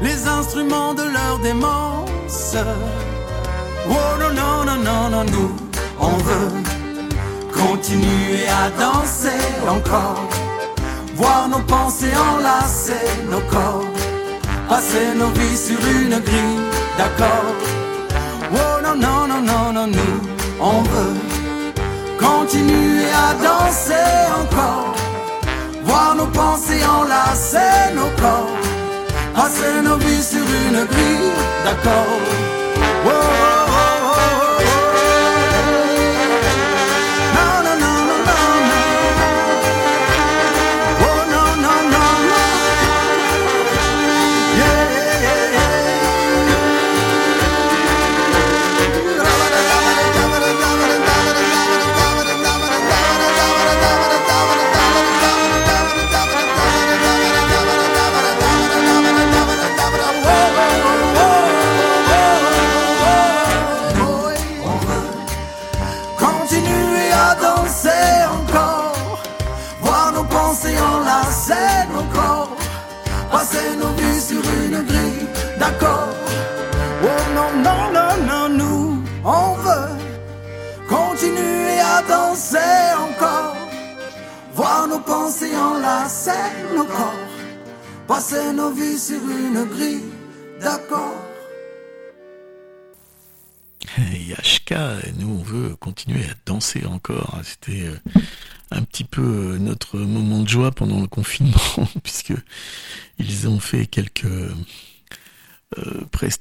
les 0.00 0.26
instruments 0.26 0.94
de 0.94 1.02
leur 1.02 1.38
démence. 1.40 2.56
Oh 3.86 4.16
non, 4.18 4.32
non, 4.32 4.64
non, 4.64 4.78
non, 4.82 5.10
non, 5.10 5.24
nous, 5.24 5.56
on 6.00 6.16
veut 6.28 6.52
continuer 7.52 8.46
à 8.48 8.70
danser 8.80 9.44
encore, 9.68 10.28
voir 11.14 11.48
nos 11.48 11.60
pensées 11.60 12.12
enlacer 12.16 13.06
nos 13.30 13.40
corps, 13.50 13.84
passer 14.68 15.14
nos 15.16 15.28
vies 15.38 15.56
sur 15.56 15.78
une 15.78 16.18
grille 16.18 16.60
d'accord. 16.96 17.54
Oh 18.52 18.80
non, 18.82 18.96
non, 18.96 19.26
non, 19.28 19.42
non, 19.42 19.72
non, 19.72 19.86
nous, 19.86 20.20
on 20.60 20.80
veut 20.82 21.16
continuer 22.18 23.10
à 23.10 23.34
danser 23.34 24.10
encore, 24.40 24.94
voir 25.84 26.14
nos 26.14 26.26
pensées 26.26 26.84
enlacer 26.86 27.92
nos 27.94 28.10
corps, 28.22 28.56
passer 29.34 29.82
nos 29.82 29.96
vies 29.96 30.22
sur 30.22 30.38
une 30.66 30.84
grille 30.86 31.32
d'accord. 31.64 32.20
Oh, 33.06 33.10
oh, 33.10 33.12
oh, 33.12 33.53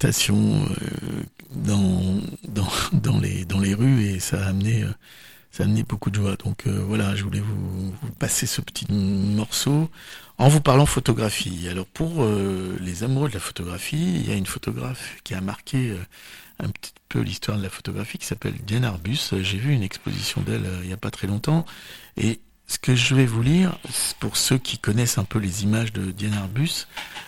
euh, 0.05 1.23
dans, 1.55 2.19
dans, 2.47 2.67
dans, 2.91 3.19
les, 3.19 3.45
dans 3.45 3.59
les 3.59 3.73
rues 3.73 4.05
et 4.05 4.19
ça 4.19 4.43
a 4.43 4.49
amené, 4.49 4.83
euh, 4.83 4.91
ça 5.51 5.63
a 5.63 5.65
amené 5.65 5.83
beaucoup 5.83 6.09
de 6.09 6.15
joie. 6.15 6.35
Donc 6.35 6.67
euh, 6.67 6.83
voilà, 6.85 7.15
je 7.15 7.23
voulais 7.23 7.39
vous, 7.39 7.93
passer 8.19 8.45
ce 8.45 8.61
petit 8.61 8.85
morceau 8.91 9.89
en 10.37 10.49
vous 10.49 10.61
parlant 10.61 10.85
photographie. 10.85 11.67
Alors 11.69 11.85
pour 11.85 12.25
les 12.81 13.03
amoureux 13.03 13.29
de 13.29 13.35
la 13.35 13.39
photographie, 13.39 14.15
il 14.15 14.27
y 14.27 14.31
a 14.31 14.35
une 14.35 14.47
photographe 14.47 15.17
qui 15.23 15.35
a 15.35 15.41
marqué 15.41 15.95
un 16.59 16.69
petit 16.69 16.93
peu 17.07 17.21
l'histoire 17.21 17.57
de 17.57 17.63
la 17.63 17.69
photographie 17.69 18.17
qui 18.17 18.25
s'appelle 18.25 18.55
Diane 18.65 18.83
Arbus. 18.83 19.33
J'ai 19.41 19.57
vu 19.57 19.73
une 19.73 19.83
exposition 19.83 20.41
d'elle 20.41 20.67
il 20.81 20.87
n'y 20.87 20.93
a 20.93 20.97
pas 20.97 21.11
très 21.11 21.27
longtemps 21.27 21.65
et 22.17 22.41
ce 22.73 22.79
que 22.79 22.95
je 22.95 23.13
vais 23.13 23.27
vous 23.27 23.43
lire, 23.43 23.77
pour 24.19 24.35
ceux 24.35 24.57
qui 24.57 24.79
connaissent 24.79 25.19
un 25.19 25.25
peu 25.25 25.37
les 25.37 25.63
images 25.63 25.93
de 25.93 26.09
Diane 26.09 26.33
Arbus, 26.33 26.87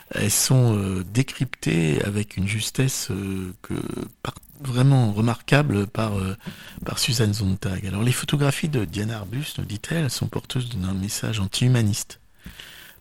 elles 0.10 0.32
sont 0.32 0.76
euh, 0.76 1.04
décryptées 1.04 2.04
avec 2.04 2.36
une 2.36 2.48
justesse 2.48 3.10
euh, 3.12 3.54
vraiment 4.60 5.12
remarquable 5.12 5.86
par, 5.86 6.18
euh, 6.18 6.36
par 6.84 6.98
Suzanne 6.98 7.36
Sontag. 7.36 7.86
Alors 7.86 8.02
les 8.02 8.12
photographies 8.12 8.70
de 8.70 8.86
Diane 8.86 9.12
Arbus, 9.12 9.54
nous 9.60 9.66
dit-elle, 9.66 10.10
sont 10.10 10.28
porteuses 10.28 10.70
d'un 10.70 10.96
message 10.96 11.40
anti-humaniste 11.40 12.20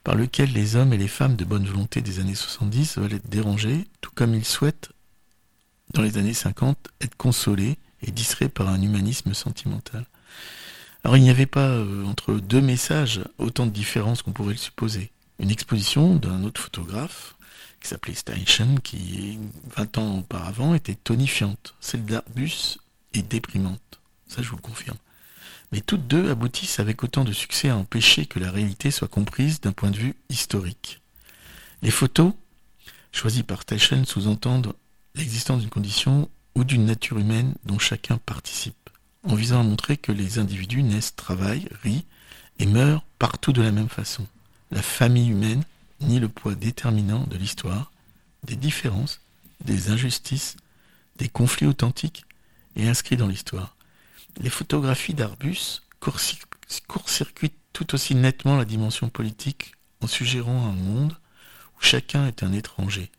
par 0.03 0.15
lequel 0.15 0.53
les 0.53 0.77
hommes 0.77 0.93
et 0.93 0.99
les 0.99 1.09
femmes 1.09 1.37
de 1.37 1.47
bonne 1.47 1.65
volonté 1.65 2.03
des 2.03 2.21
années 2.21 2.35
70 2.35 2.99
veulent 2.99 3.15
être 3.15 3.31
dérangés, 3.31 3.89
tout 4.03 4.11
comme 4.15 4.35
ils 4.35 4.45
souhaitent, 4.45 4.91
dans 5.95 6.03
les 6.03 6.19
années 6.19 6.35
50, 6.35 6.77
être 7.01 7.17
consolés 7.17 7.79
et 8.03 8.11
distraits 8.11 8.53
par 8.53 8.69
un 8.69 8.83
humanisme 8.83 9.33
sentimental. 9.33 10.05
Alors 11.05 11.19
il 11.19 11.23
n'y 11.23 11.31
avait 11.31 11.45
pas 11.45 11.69
euh, 11.69 12.05
entre 12.07 12.33
deux 12.35 12.63
messages 12.63 13.21
autant 13.37 13.67
de 13.67 13.71
différences 13.71 14.23
qu'on 14.23 14.33
pourrait 14.33 14.55
le 14.55 14.59
supposer. 14.59 15.11
Une 15.39 15.51
exposition 15.51 16.17
d'un 16.17 16.45
autre 16.45 16.63
photographe 16.63 17.37
qui 17.81 17.89
s'appelait 17.89 18.15
Steinchen, 18.15 18.81
qui 18.81 19.39
20 19.77 19.99
ans 19.99 20.19
auparavant 20.21 20.75
était 20.75 20.95
tonifiante. 20.95 21.75
Celle 21.81 22.07
d'Arbus 22.07 22.79
est 23.13 23.23
déprimante. 23.23 24.01
Ça 24.29 24.41
je 24.41 24.49
vous 24.49 24.57
le 24.57 24.63
confirme. 24.63 24.97
Mais 25.73 25.83
toutes 25.83 26.07
deux 26.07 26.31
aboutissent 26.31 26.81
avec 26.81 27.05
autant 27.05 27.25
de 27.25 27.33
succès 27.33 27.69
à 27.69 27.77
empêcher 27.77 28.25
que 28.25 28.39
la 28.39 28.51
réalité 28.51 28.91
soit 28.91 29.09
comprise 29.09 29.61
d'un 29.61 29.73
point 29.73 29.91
de 29.91 29.99
vue 29.99 30.15
historique. 30.31 31.03
Les 31.83 31.91
photos, 31.91 32.33
choisies 33.13 33.43
par 33.43 33.67
Taschen, 33.67 34.07
sous-entendent 34.07 34.73
l'existence 35.15 35.61
d'une 35.61 35.69
condition 35.69 36.31
ou 36.55 36.65
d'une 36.65 36.87
nature 36.87 37.19
humaine 37.19 37.55
dont 37.67 37.79
chacun 37.79 38.17
participe, 38.19 38.84
en 39.25 39.35
visant 39.35 39.61
à 39.61 39.63
montrer 39.63 39.97
que 39.97 40.13
les 40.13 40.39
individus 40.39 40.83
naissent, 40.83 41.17
travaillent, 41.17 41.69
rient 41.83 42.05
et 42.59 42.67
meurent 42.67 43.05
partout 43.19 43.53
de 43.53 43.63
la 43.63 43.73
même 43.73 43.89
façon. 43.89 44.27
La 44.71 44.83
famille 44.83 45.31
humaine 45.31 45.65
nie 46.01 46.21
le 46.21 46.29
poids 46.29 46.55
déterminant 46.55 47.25
de 47.25 47.37
l'histoire, 47.37 47.93
des 48.45 48.57
différences, 48.57 49.21
des 49.65 49.91
injustices, 49.91 50.57
des 51.17 51.29
conflits 51.29 51.67
authentiques 51.67 52.25
et 52.77 52.89
inscrits 52.89 53.17
dans 53.17 53.29
l'histoire. 53.29 53.77
Les 54.39 54.51
photographies 54.51 55.15
d'Arbus 55.15 55.83
court-cir- 56.01 56.47
court-circuitent 56.89 57.55
tout 57.73 57.95
aussi 57.95 58.15
nettement 58.15 58.57
la 58.57 58.65
dimension 58.65 59.09
politique 59.09 59.75
en 60.01 60.07
suggérant 60.07 60.67
un 60.67 60.73
monde 60.73 61.17
où 61.79 61.83
chacun 61.83 62.27
est 62.27 62.43
un 62.43 62.53
étranger, 62.53 63.11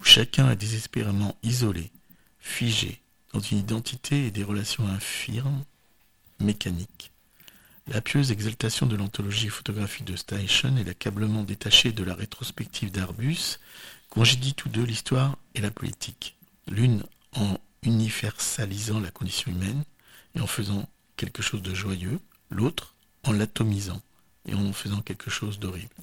où 0.00 0.04
chacun 0.04 0.50
est 0.50 0.56
désespérément 0.56 1.36
isolé, 1.42 1.90
figé, 2.38 3.00
dans 3.36 3.42
une 3.42 3.58
identité 3.58 4.26
et 4.26 4.30
des 4.30 4.44
relations 4.44 4.88
infirmes, 4.88 5.62
mécaniques. 6.40 7.12
La 7.86 8.00
pieuse 8.00 8.32
exaltation 8.32 8.86
de 8.86 8.96
l'anthologie 8.96 9.50
photographique 9.50 10.06
de 10.06 10.16
Station 10.16 10.74
et 10.78 10.84
l'accablement 10.84 11.42
détaché 11.42 11.92
de 11.92 12.02
la 12.02 12.14
rétrospective 12.14 12.90
d'Arbus 12.90 13.58
congédient 14.08 14.54
tous 14.56 14.70
deux 14.70 14.84
l'histoire 14.84 15.36
et 15.54 15.60
la 15.60 15.70
politique. 15.70 16.34
L'une 16.66 17.04
en 17.34 17.58
universalisant 17.82 19.00
la 19.00 19.10
condition 19.10 19.50
humaine 19.52 19.84
et 20.34 20.40
en 20.40 20.46
faisant 20.46 20.88
quelque 21.18 21.42
chose 21.42 21.60
de 21.60 21.74
joyeux, 21.74 22.18
l'autre 22.48 22.94
en 23.22 23.32
l'atomisant 23.32 24.00
et 24.46 24.54
en 24.54 24.72
faisant 24.72 25.02
quelque 25.02 25.28
chose 25.28 25.58
d'horrible. 25.58 25.94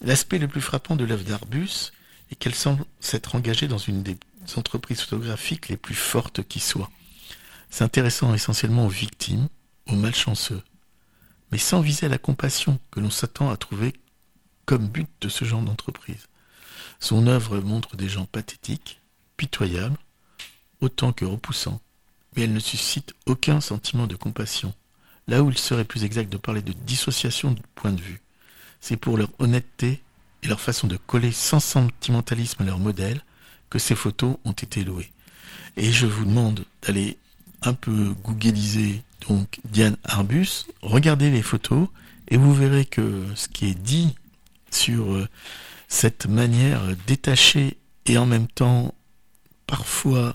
L'aspect 0.00 0.38
le 0.38 0.48
plus 0.48 0.62
frappant 0.62 0.96
de 0.96 1.04
l'œuvre 1.04 1.24
d'Arbus 1.24 1.92
est 2.30 2.36
qu'elle 2.36 2.54
semble 2.54 2.86
s'être 2.98 3.34
engagée 3.34 3.68
dans 3.68 3.76
une 3.76 4.02
des 4.02 4.16
entreprises 4.58 5.00
photographiques 5.00 5.68
les 5.68 5.76
plus 5.76 5.94
fortes 5.94 6.42
qui 6.42 6.60
soient, 6.60 6.90
s'intéressant 7.70 8.34
essentiellement 8.34 8.86
aux 8.86 8.90
victimes, 8.90 9.48
aux 9.86 9.96
malchanceux, 9.96 10.62
mais 11.52 11.58
sans 11.58 11.80
viser 11.80 12.06
à 12.06 12.10
la 12.10 12.18
compassion 12.18 12.78
que 12.90 13.00
l'on 13.00 13.10
s'attend 13.10 13.50
à 13.50 13.56
trouver 13.56 13.94
comme 14.66 14.88
but 14.88 15.08
de 15.20 15.28
ce 15.28 15.44
genre 15.44 15.62
d'entreprise. 15.62 16.28
Son 17.00 17.26
œuvre 17.26 17.60
montre 17.60 17.96
des 17.96 18.08
gens 18.08 18.26
pathétiques, 18.26 19.00
pitoyables, 19.36 19.98
autant 20.80 21.12
que 21.12 21.24
repoussants, 21.24 21.80
mais 22.36 22.42
elle 22.42 22.52
ne 22.52 22.60
suscite 22.60 23.14
aucun 23.26 23.60
sentiment 23.60 24.06
de 24.06 24.16
compassion, 24.16 24.74
là 25.26 25.42
où 25.42 25.50
il 25.50 25.58
serait 25.58 25.84
plus 25.84 26.04
exact 26.04 26.30
de 26.30 26.36
parler 26.36 26.62
de 26.62 26.72
dissociation 26.72 27.52
de 27.52 27.60
point 27.74 27.92
de 27.92 28.00
vue. 28.00 28.20
C'est 28.80 28.96
pour 28.96 29.16
leur 29.16 29.30
honnêteté 29.38 30.02
et 30.42 30.48
leur 30.48 30.60
façon 30.60 30.86
de 30.86 30.96
coller 30.96 31.32
sans 31.32 31.60
sentimentalisme 31.60 32.64
leur 32.64 32.78
modèle 32.78 33.22
que 33.70 33.78
ces 33.78 33.94
photos 33.94 34.36
ont 34.44 34.52
été 34.52 34.84
louées. 34.84 35.10
Et 35.76 35.90
je 35.92 36.06
vous 36.06 36.24
demande 36.24 36.64
d'aller 36.82 37.16
un 37.62 37.74
peu 37.74 38.14
googliser 38.24 39.02
donc 39.28 39.60
Diane 39.64 39.96
Arbus, 40.04 40.66
regardez 40.82 41.30
les 41.30 41.42
photos 41.42 41.88
et 42.28 42.36
vous 42.36 42.54
verrez 42.54 42.84
que 42.84 43.24
ce 43.34 43.48
qui 43.48 43.66
est 43.66 43.78
dit 43.78 44.14
sur 44.70 45.12
euh, 45.12 45.28
cette 45.88 46.26
manière 46.26 46.80
détachée 47.06 47.76
et 48.06 48.18
en 48.18 48.26
même 48.26 48.46
temps 48.46 48.94
parfois 49.66 50.34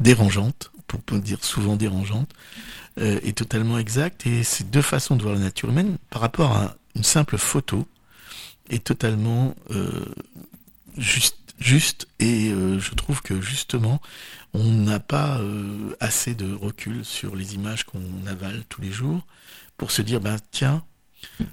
dérangeante, 0.00 0.72
pour 0.86 1.18
dire 1.18 1.44
souvent 1.44 1.76
dérangeante, 1.76 2.32
euh, 2.98 3.20
est 3.22 3.36
totalement 3.36 3.78
exact 3.78 4.26
et 4.26 4.42
ces 4.42 4.64
deux 4.64 4.82
façons 4.82 5.16
de 5.16 5.22
voir 5.22 5.34
la 5.34 5.40
nature 5.40 5.68
humaine 5.68 5.98
par 6.10 6.22
rapport 6.22 6.52
à 6.52 6.76
une 6.96 7.04
simple 7.04 7.36
photo 7.36 7.86
est 8.70 8.82
totalement 8.82 9.54
euh, 9.70 10.04
juste, 10.96 11.47
juste 11.58 12.08
et 12.18 12.50
euh, 12.50 12.78
je 12.78 12.94
trouve 12.94 13.22
que 13.22 13.40
justement 13.40 14.00
on 14.54 14.64
n'a 14.64 15.00
pas 15.00 15.38
euh, 15.38 15.96
assez 16.00 16.34
de 16.34 16.52
recul 16.52 17.04
sur 17.04 17.36
les 17.36 17.54
images 17.54 17.84
qu'on 17.84 18.02
avale 18.26 18.64
tous 18.68 18.80
les 18.80 18.92
jours 18.92 19.26
pour 19.76 19.90
se 19.90 20.02
dire 20.02 20.20
ben 20.20 20.36
tiens 20.50 20.84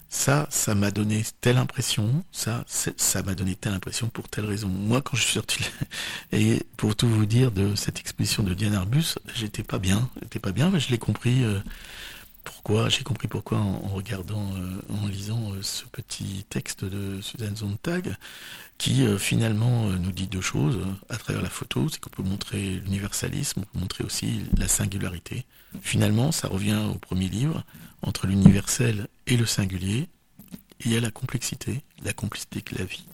ça 0.10 0.48
ça 0.52 0.76
m'a 0.76 0.92
donné 0.92 1.24
telle 1.42 1.58
impression 1.58 2.24
ça 2.32 2.64
ça 2.68 3.24
m'a 3.24 3.34
donné 3.36 3.56
telle 3.56 3.74
impression 3.74 4.08
pour 4.08 4.30
telle 4.30 4.46
raison. 4.46 4.68
Moi 4.68 5.02
quand 5.02 5.18
je 5.18 5.24
suis 5.24 5.34
sorti 5.34 5.64
et 6.32 6.62
pour 6.78 6.96
tout 6.96 7.08
vous 7.08 7.26
dire 7.26 7.52
de 7.52 7.76
cette 7.76 8.00
exposition 8.00 8.44
de 8.44 8.54
Diane 8.54 8.76
Arbus 8.76 9.16
j'étais 9.34 9.64
pas 9.64 9.80
bien 9.80 10.10
j'étais 10.22 10.40
pas 10.40 10.52
bien 10.52 10.70
mais 10.70 10.80
je 10.80 10.92
l'ai 10.92 11.00
compris 11.00 11.44
pourquoi 12.46 12.88
J'ai 12.88 13.04
compris 13.04 13.28
pourquoi 13.28 13.58
en, 13.58 13.80
regardant, 13.90 14.50
euh, 14.56 14.94
en 15.04 15.08
lisant 15.08 15.52
euh, 15.52 15.62
ce 15.62 15.84
petit 15.86 16.46
texte 16.50 16.86
de 16.86 17.20
Suzanne 17.20 17.58
Zontag, 17.58 18.16
qui 18.78 19.06
euh, 19.06 19.18
finalement 19.18 19.90
nous 19.90 20.12
dit 20.12 20.28
deux 20.28 20.42
choses 20.42 20.80
à 21.10 21.18
travers 21.18 21.42
la 21.42 21.50
photo, 21.50 21.90
c'est 21.90 22.00
qu'on 22.00 22.10
peut 22.10 22.24
montrer 22.24 22.82
l'universalisme, 22.86 23.62
on 23.62 23.64
peut 23.64 23.80
montrer 23.80 24.04
aussi 24.06 24.42
la 24.58 24.70
singularité. 24.70 25.46
Finalement, 25.82 26.32
ça 26.32 26.48
revient 26.48 26.82
au 26.90 26.96
premier 26.96 27.28
livre, 27.28 27.64
entre 28.02 28.28
l'universel 28.28 29.08
et 29.28 29.36
le 29.36 29.46
singulier, 29.46 30.08
il 30.86 30.94
y 30.94 30.98
a 30.98 31.02
la 31.02 31.12
complexité, 31.12 31.82
la 32.04 32.14
complexité 32.14 32.62
que 32.62 32.76
la 32.78 32.86
vie. 32.86 33.06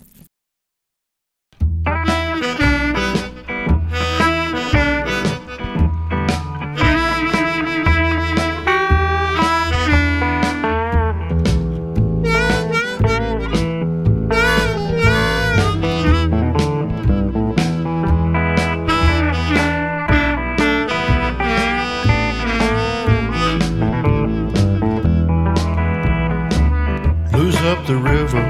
The 27.91 27.97
river, 27.97 28.45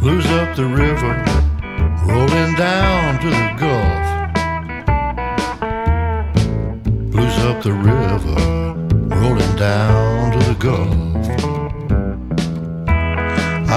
blues 0.00 0.26
up 0.26 0.54
the 0.54 0.66
river, 0.66 1.12
rolling 2.06 2.54
down 2.56 3.18
to 3.18 3.30
the 3.30 3.54
Gulf. 3.56 4.02
Blues 7.10 7.38
up 7.48 7.62
the 7.62 7.72
river, 7.72 8.36
rolling 9.16 9.56
down 9.56 10.32
to 10.32 10.38
the 10.50 10.54
Gulf. 10.58 11.26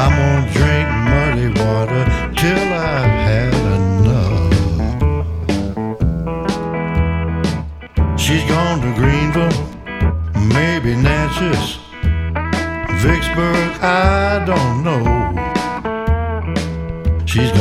I'm 0.01 0.13
gonna 0.19 0.51
drink 0.51 0.87
muddy 1.07 1.47
water 1.61 2.03
till 2.35 2.73
I've 2.73 3.17
had 3.29 3.53
enough. 3.79 4.53
She's 8.19 8.43
gone 8.49 8.81
to 8.81 8.91
Greenville, 8.99 9.22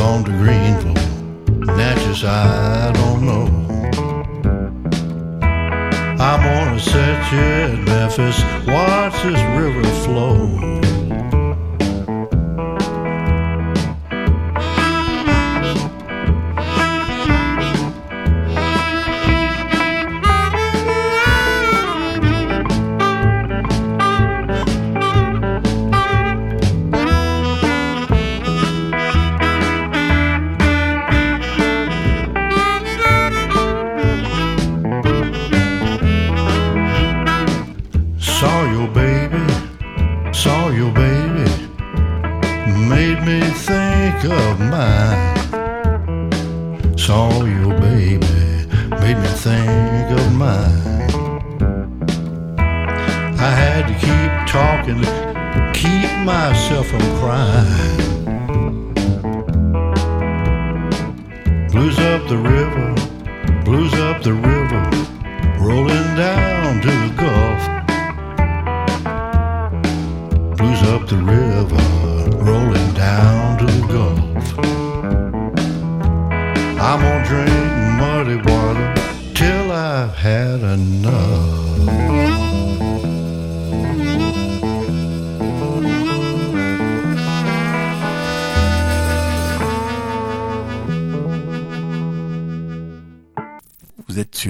Gone 0.03 0.25
to 0.25 0.31
Greenville, 0.31 1.75
Natchez, 1.77 2.25
I 2.25 2.91
don't 2.91 3.25
know. 3.25 3.45
I'm 6.19 6.41
gonna 6.43 6.77
set 6.77 7.31
you 7.31 7.39
at 7.39 7.79
Memphis, 7.85 8.43
watch 8.67 9.13
this 9.23 9.41
river 9.57 9.83
flow. 10.03 10.81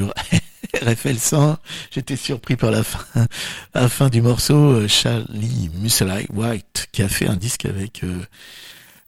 J'étais 1.91 2.15
surpris 2.15 2.55
par 2.55 2.71
la 2.71 2.83
fin, 2.83 3.27
la 3.73 3.89
fin 3.89 4.09
du 4.09 4.21
morceau. 4.21 4.55
Euh, 4.55 4.87
Charlie 4.87 5.69
Musselwhite 5.75 6.29
White, 6.33 6.87
qui 6.91 7.03
a 7.03 7.09
fait 7.09 7.27
un 7.27 7.35
disque 7.35 7.65
avec, 7.65 8.03
euh, 8.03 8.21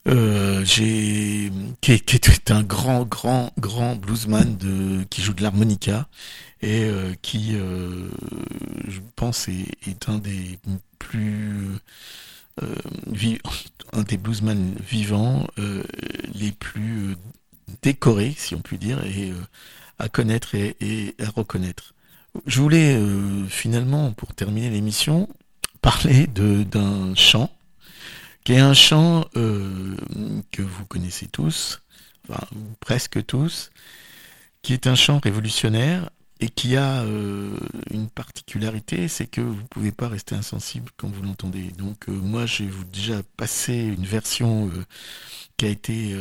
euh, 0.07 0.63
j'ai, 0.65 1.51
qui, 1.81 2.01
un 2.49 2.63
grand, 2.63 3.03
grand, 3.05 3.51
grand 3.59 3.95
bluesman 3.95 4.57
de, 4.57 5.03
qui 5.09 5.21
joue 5.21 5.33
de 5.33 5.41
l'harmonica 5.41 6.07
et 6.61 6.89
qui 7.21 7.55
pense, 9.15 9.47
est, 9.49 10.09
un 10.09 10.17
des 10.17 10.57
plus 10.97 11.77
euh, 12.63 12.75
un 13.93 14.03
des 14.03 14.17
bluesmen 14.17 14.75
vivants 14.79 15.45
les 16.33 16.51
plus 16.51 17.15
décorés, 17.81 18.33
si 18.37 18.55
on 18.55 18.61
peut 18.61 18.77
dire, 18.77 19.03
et 19.05 19.31
à 19.99 20.09
connaître 20.09 20.55
et, 20.55 21.15
à 21.19 21.29
reconnaître. 21.29 21.93
Je 22.45 22.59
voulais 22.61 22.99
finalement, 23.47 24.11
pour 24.11 24.33
terminer 24.33 24.69
l'émission, 24.69 25.29
parler 25.81 26.27
d'un 26.27 27.15
chant, 27.15 27.51
qui 28.43 28.53
est 28.53 28.59
un 28.59 28.73
chant 28.73 29.25
que 29.33 30.61
vous 30.61 30.85
connaissez 30.85 31.27
tous, 31.27 31.81
enfin, 32.27 32.45
presque 32.79 33.25
tous, 33.25 33.71
qui 34.61 34.73
est 34.73 34.87
un 34.87 34.95
chant 34.95 35.19
révolutionnaire 35.23 36.09
et 36.39 36.49
qui 36.49 36.75
a 36.75 37.01
euh, 37.03 37.57
une 37.91 38.09
particularité, 38.09 39.07
c'est 39.07 39.27
que 39.27 39.41
vous 39.41 39.63
pouvez 39.69 39.91
pas 39.91 40.09
rester 40.09 40.35
insensible 40.35 40.91
quand 40.97 41.07
vous 41.07 41.23
l'entendez. 41.23 41.71
Donc 41.77 42.09
euh, 42.09 42.11
moi, 42.11 42.45
j'ai 42.45 42.69
déjà 42.91 43.21
passé 43.37 43.73
une 43.73 44.05
version 44.05 44.67
euh, 44.67 44.83
qui 45.57 45.65
a 45.65 45.69
été 45.69 46.13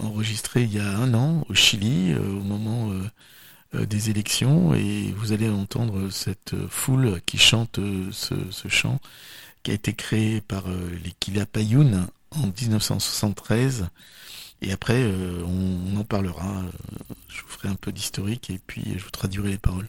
enregistrée 0.00 0.64
il 0.64 0.74
y 0.74 0.78
a 0.78 0.98
un 0.98 1.14
an 1.14 1.46
au 1.48 1.54
Chili, 1.54 2.14
au 2.14 2.42
moment 2.42 2.92
des 3.72 4.10
élections, 4.10 4.74
et 4.74 5.14
vous 5.16 5.32
allez 5.32 5.48
entendre 5.48 6.10
cette 6.10 6.54
foule 6.68 7.22
qui 7.24 7.38
chante 7.38 7.80
ce, 8.12 8.34
ce, 8.50 8.68
chant 8.68 9.00
qui 9.62 9.70
a 9.70 9.74
été 9.74 9.94
créé 9.94 10.42
par 10.42 10.64
les 10.68 11.12
Kilapayun 11.20 12.06
en 12.32 12.48
1973 12.48 13.86
et 14.62 14.72
après, 14.72 15.02
euh, 15.02 15.42
on, 15.44 15.98
en 15.98 16.04
parlera. 16.04 16.58
Euh, 16.58 17.14
je 17.28 17.42
vous 17.42 17.48
ferai 17.48 17.68
un 17.68 17.76
peu 17.76 17.92
d'historique 17.92 18.50
et 18.50 18.60
puis 18.66 18.82
je 18.96 19.04
vous 19.04 19.10
traduirai 19.10 19.50
les 19.50 19.58
paroles. 19.58 19.88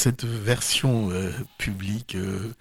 Cette 0.00 0.24
version 0.24 1.10
euh, 1.10 1.30
publique 1.58 2.14
euh, 2.14 2.54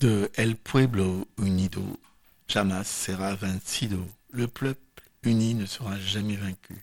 de 0.00 0.28
El 0.34 0.56
Pueblo 0.56 1.28
Unido, 1.38 2.00
Jamás 2.48 2.88
sera 2.88 3.36
vencido. 3.36 4.04
Le 4.32 4.48
peuple 4.48 4.80
uni 5.22 5.54
ne 5.54 5.66
sera 5.66 5.96
jamais 6.00 6.34
vaincu. 6.34 6.74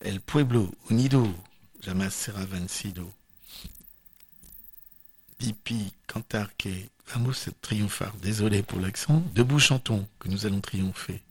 El 0.00 0.20
Pueblo 0.20 0.70
Unido, 0.90 1.26
Jamás 1.80 2.12
sera 2.12 2.44
vencido. 2.44 3.10
Pipi, 5.38 5.94
cantar 6.06 6.54
que 6.58 6.90
vamos 7.14 7.48
triomphar. 7.62 8.12
Désolé 8.20 8.62
pour 8.62 8.80
l'accent. 8.80 9.22
Debout 9.34 9.60
chantons 9.60 10.06
que 10.18 10.28
nous 10.28 10.44
allons 10.44 10.60
triompher. 10.60 11.22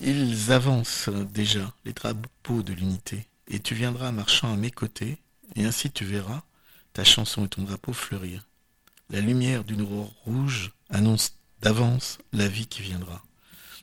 Ils 0.00 0.52
avancent 0.52 1.10
déjà 1.10 1.70
les 1.84 1.92
drapeaux 1.92 2.62
de 2.62 2.72
l'unité, 2.72 3.26
et 3.46 3.60
tu 3.60 3.74
viendras 3.74 4.10
marchant 4.10 4.50
à 4.50 4.56
mes 4.56 4.70
côtés, 4.70 5.18
et 5.56 5.64
ainsi 5.64 5.90
tu 5.90 6.04
verras 6.04 6.42
ta 6.92 7.04
chanson 7.04 7.46
et 7.46 7.48
ton 7.48 7.62
drapeau 7.62 7.92
fleurir. 7.92 8.46
La 9.10 9.20
lumière 9.20 9.64
d'une 9.64 9.82
aurore 9.82 10.14
rouge 10.24 10.72
annonce 10.90 11.34
d'avance 11.60 12.18
la 12.32 12.48
vie 12.48 12.66
qui 12.66 12.82
viendra. 12.82 13.22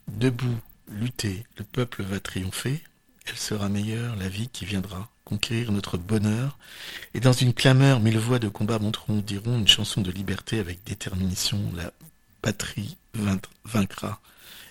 Debout, 0.07 0.59
lutter, 0.87 1.45
le 1.57 1.63
peuple 1.63 2.03
va 2.03 2.19
triompher, 2.19 2.81
elle 3.25 3.37
sera 3.37 3.69
meilleure, 3.69 4.15
la 4.15 4.27
vie 4.27 4.49
qui 4.49 4.65
viendra, 4.65 5.09
conquérir 5.23 5.71
notre 5.71 5.97
bonheur, 5.97 6.57
et 7.13 7.19
dans 7.19 7.33
une 7.33 7.53
clameur, 7.53 7.99
mille 7.99 8.17
voix 8.17 8.39
de 8.39 8.49
combat 8.49 8.79
montreront, 8.79 9.19
diront 9.19 9.59
une 9.59 9.67
chanson 9.67 10.01
de 10.01 10.11
liberté 10.11 10.59
avec 10.59 10.83
détermination, 10.83 11.59
la 11.75 11.93
patrie 12.41 12.97
vaincra. 13.65 14.19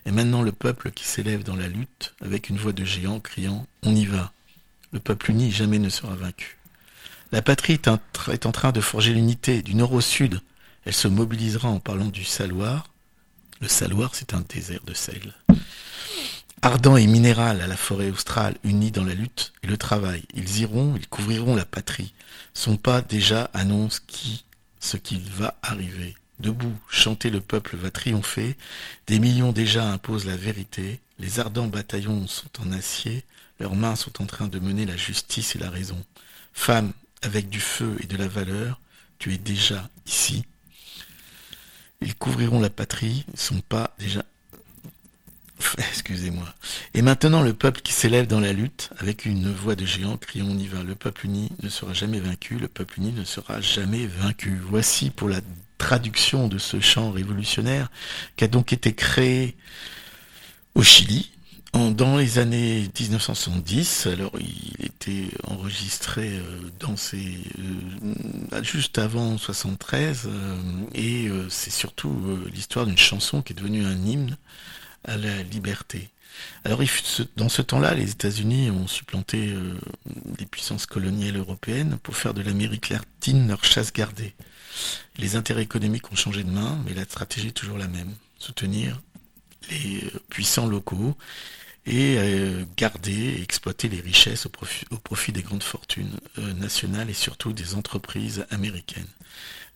Et 0.06 0.10
maintenant 0.10 0.42
le 0.42 0.52
peuple 0.52 0.90
qui 0.90 1.04
s'élève 1.04 1.44
dans 1.44 1.56
la 1.56 1.68
lutte, 1.68 2.14
avec 2.20 2.48
une 2.48 2.56
voix 2.56 2.72
de 2.72 2.84
géant 2.84 3.20
criant 3.20 3.66
On 3.82 3.94
y 3.94 4.06
va. 4.06 4.32
Le 4.90 5.00
peuple 5.00 5.30
uni 5.30 5.52
jamais 5.52 5.78
ne 5.78 5.90
sera 5.90 6.14
vaincu. 6.14 6.57
La 7.30 7.42
patrie 7.42 7.74
est, 7.74 7.88
en 8.46 8.52
train 8.52 8.72
de 8.72 8.80
forger 8.80 9.12
l'unité 9.12 9.60
du 9.60 9.74
nord 9.74 9.92
au 9.92 10.00
sud. 10.00 10.40
Elle 10.86 10.94
se 10.94 11.08
mobilisera 11.08 11.68
en 11.68 11.78
parlant 11.78 12.06
du 12.06 12.24
saloir. 12.24 12.86
Le 13.60 13.68
saloir, 13.68 14.14
c'est 14.14 14.32
un 14.32 14.42
désert 14.48 14.82
de 14.84 14.94
sel. 14.94 15.34
Ardent 16.62 16.96
et 16.96 17.06
minéral 17.06 17.60
à 17.60 17.66
la 17.66 17.76
forêt 17.76 18.10
australe, 18.10 18.56
unis 18.64 18.92
dans 18.92 19.04
la 19.04 19.14
lutte 19.14 19.52
et 19.62 19.66
le 19.66 19.76
travail. 19.76 20.22
Ils 20.34 20.60
iront, 20.60 20.94
ils 20.96 21.06
couvriront 21.06 21.54
la 21.54 21.66
patrie. 21.66 22.14
Son 22.54 22.76
pas 22.76 23.02
déjà 23.02 23.50
annonce 23.52 24.00
qui, 24.00 24.44
ce 24.80 24.96
qu'il 24.96 25.20
va 25.20 25.58
arriver. 25.62 26.16
Debout, 26.40 26.74
chanter 26.88 27.28
le 27.30 27.40
peuple 27.40 27.76
va 27.76 27.90
triompher. 27.90 28.56
Des 29.06 29.18
millions 29.18 29.52
déjà 29.52 29.90
imposent 29.90 30.26
la 30.26 30.36
vérité. 30.36 31.00
Les 31.18 31.40
ardents 31.40 31.66
bataillons 31.66 32.26
sont 32.26 32.48
en 32.60 32.72
acier. 32.72 33.24
Leurs 33.60 33.74
mains 33.74 33.96
sont 33.96 34.22
en 34.22 34.26
train 34.26 34.48
de 34.48 34.58
mener 34.58 34.86
la 34.86 34.96
justice 34.96 35.56
et 35.56 35.58
la 35.58 35.68
raison. 35.68 36.02
Femmes, 36.52 36.92
avec 37.22 37.48
du 37.48 37.60
feu 37.60 37.96
et 38.00 38.06
de 38.06 38.16
la 38.16 38.28
valeur, 38.28 38.80
tu 39.18 39.32
es 39.32 39.38
déjà 39.38 39.88
ici. 40.06 40.44
Ils 42.00 42.14
couvriront 42.14 42.60
la 42.60 42.70
patrie, 42.70 43.24
ils 43.32 43.40
sont 43.40 43.60
pas 43.60 43.94
déjà... 43.98 44.24
Excusez-moi. 45.78 46.54
Et 46.94 47.02
maintenant 47.02 47.42
le 47.42 47.52
peuple 47.52 47.80
qui 47.80 47.92
s'élève 47.92 48.28
dans 48.28 48.38
la 48.38 48.52
lutte, 48.52 48.90
avec 48.98 49.24
une 49.24 49.52
voix 49.52 49.74
de 49.74 49.84
géant, 49.84 50.16
criant 50.16 50.46
on 50.46 50.58
y 50.58 50.68
va. 50.68 50.84
Le 50.84 50.94
peuple 50.94 51.26
uni 51.26 51.50
ne 51.62 51.68
sera 51.68 51.92
jamais 51.92 52.20
vaincu, 52.20 52.58
le 52.58 52.68
peuple 52.68 52.98
uni 52.98 53.12
ne 53.12 53.24
sera 53.24 53.60
jamais 53.60 54.06
vaincu. 54.06 54.60
Voici 54.62 55.10
pour 55.10 55.28
la 55.28 55.40
traduction 55.78 56.48
de 56.48 56.58
ce 56.58 56.80
chant 56.80 57.10
révolutionnaire 57.10 57.90
qui 58.36 58.44
a 58.44 58.48
donc 58.48 58.72
été 58.72 58.94
créé 58.94 59.56
au 60.74 60.82
Chili, 60.82 61.32
dans 61.78 62.16
les 62.16 62.38
années 62.38 62.88
1970, 62.98 64.08
alors 64.08 64.32
il 64.40 64.84
été 64.84 65.28
enregistré 65.44 66.40
dans 66.80 66.96
ces, 66.96 67.38
juste 68.62 68.98
avant 68.98 69.38
73 69.38 70.28
et 70.94 71.28
c'est 71.48 71.70
surtout 71.70 72.16
l'histoire 72.52 72.84
d'une 72.84 72.98
chanson 72.98 73.42
qui 73.42 73.52
est 73.52 73.56
devenue 73.56 73.84
un 73.84 74.04
hymne 74.04 74.36
à 75.04 75.16
la 75.16 75.42
liberté. 75.44 76.10
Alors 76.64 76.80
dans 77.36 77.48
ce 77.48 77.62
temps-là, 77.62 77.94
les 77.94 78.10
États-Unis 78.10 78.70
ont 78.70 78.86
supplanté 78.88 79.54
les 80.38 80.46
puissances 80.46 80.86
coloniales 80.86 81.36
européennes 81.36 81.98
pour 82.02 82.16
faire 82.16 82.34
de 82.34 82.42
l'Amérique 82.42 82.88
latine 82.88 83.46
leur 83.46 83.64
chasse 83.64 83.92
gardée. 83.92 84.34
Les 85.16 85.36
intérêts 85.36 85.62
économiques 85.62 86.10
ont 86.12 86.16
changé 86.16 86.42
de 86.42 86.50
main, 86.50 86.78
mais 86.84 86.94
la 86.94 87.04
stratégie 87.04 87.48
est 87.48 87.52
toujours 87.52 87.78
la 87.78 87.88
même. 87.88 88.12
Soutenir 88.38 89.00
les 89.70 90.02
puissants 90.28 90.66
locaux 90.66 91.16
et 91.88 92.18
euh, 92.18 92.64
garder 92.76 93.12
et 93.12 93.42
exploiter 93.42 93.88
les 93.88 94.00
richesses 94.00 94.46
au 94.46 94.50
profit, 94.98 95.32
des 95.32 95.42
grandes 95.42 95.62
fortunes 95.62 96.12
euh, 96.38 96.52
nationales 96.52 97.08
et 97.08 97.14
surtout 97.14 97.52
des 97.52 97.74
entreprises 97.74 98.44
américaines. 98.50 99.08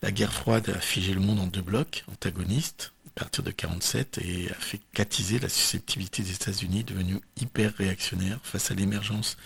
La 0.03 0.11
guerre 0.11 0.33
froide 0.33 0.69
a 0.69 0.79
figé 0.79 1.13
le 1.13 1.21
monde 1.21 1.39
en 1.39 1.47
deux 1.47 1.61
blocs 1.61 2.03
antagonistes 2.11 2.93
à 3.07 3.19
partir 3.21 3.43
de 3.43 3.49
1947 3.49 4.19
et 4.23 4.51
a 4.51 4.55
fait 4.55 4.79
catiser 4.93 5.39
la 5.39 5.49
susceptibilité 5.49 6.21
des 6.21 6.33
États-Unis 6.33 6.83
devenus 6.83 7.19
hyper 7.41 7.73
réactionnaires 7.77 8.39
face 8.43 8.69
à 8.69 8.75
l'émergence 8.75 9.37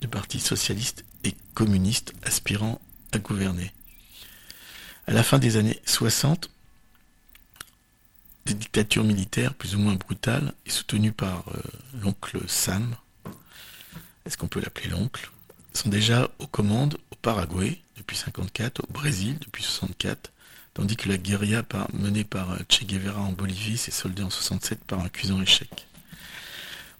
de 0.00 0.06
partis 0.06 0.40
socialistes 0.40 1.04
et 1.24 1.34
communistes 1.54 2.14
aspirant 2.22 2.80
à 3.12 3.18
gouverner. 3.18 3.72
À 5.06 5.12
la 5.12 5.24
fin 5.24 5.40
des 5.40 5.56
années 5.56 5.80
60, 5.86 6.50
des 8.46 8.54
dictatures 8.54 9.04
militaires 9.04 9.54
plus 9.54 9.74
ou 9.74 9.78
moins 9.78 9.94
brutales 9.94 10.52
et 10.66 10.70
soutenues 10.70 11.12
par 11.12 11.44
euh, 11.48 11.60
l'oncle 12.00 12.40
Sam, 12.48 12.96
est-ce 14.26 14.36
qu'on 14.36 14.48
peut 14.48 14.60
l'appeler 14.60 14.90
l'oncle, 14.90 15.30
sont 15.72 15.88
déjà 15.88 16.30
aux 16.38 16.46
commandes 16.46 16.98
au 17.10 17.16
Paraguay 17.16 17.80
depuis 17.96 18.16
54, 18.16 18.80
au 18.80 18.92
Brésil 18.92 19.38
depuis 19.40 19.62
64, 19.62 20.32
tandis 20.74 20.96
que 20.96 21.08
la 21.08 21.18
guérilla 21.18 21.62
menée 21.92 22.24
par 22.24 22.52
euh, 22.52 22.58
Che 22.68 22.84
Guevara 22.84 23.20
en 23.20 23.32
Bolivie 23.32 23.78
s'est 23.78 23.90
soldée 23.90 24.22
en 24.22 24.30
67 24.30 24.84
par 24.84 25.00
un 25.00 25.08
cuisant 25.08 25.40
échec. 25.40 25.86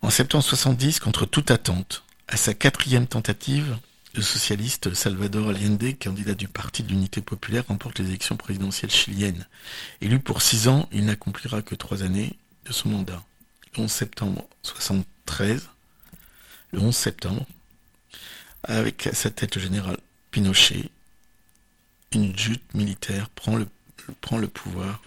En 0.01 0.11
septembre 0.11 0.45
70, 0.45 1.01
contre 1.01 1.27
toute 1.27 1.51
attente, 1.51 2.05
à 2.29 2.37
sa 2.37 2.55
quatrième 2.55 3.07
tentative, 3.07 3.77
le 4.15 4.23
socialiste 4.23 4.93
Salvador 4.95 5.49
Allende, 5.49 5.99
candidat 5.99 6.35
du 6.35 6.49
Parti 6.49 6.83
de 6.83 6.89
l'Unité 6.89 7.23
populaire, 7.23 7.67
remporte 7.69 7.99
les 7.99 8.09
élections 8.09 8.37
présidentielles 8.37 8.91
chiliennes. 8.91 9.47
Élu 10.01 10.19
pour 10.19 10.43
six 10.43 10.69
ans, 10.69 10.89
il 10.93 11.07
n'accomplira 11.07 11.63
que 11.63 11.75
trois 11.75 12.03
années 12.03 12.37
de 12.67 12.73
son 12.73 12.91
mandat. 12.91 13.23
Le 13.77 13.85
11 13.85 13.91
septembre 13.91 14.47
73, 14.63 15.71
le 16.73 16.81
11 16.81 16.95
septembre, 16.95 17.47
avec 18.65 19.07
à 19.07 19.15
sa 19.15 19.31
tête 19.31 19.57
le 19.57 19.63
général 19.63 19.97
Pinochet, 20.31 20.91
une 22.13 22.37
jute 22.37 22.75
militaire 22.75 23.31
prend 23.31 23.57
le, 23.57 23.67
prend 24.21 24.37
le 24.37 24.49
pouvoir. 24.49 25.03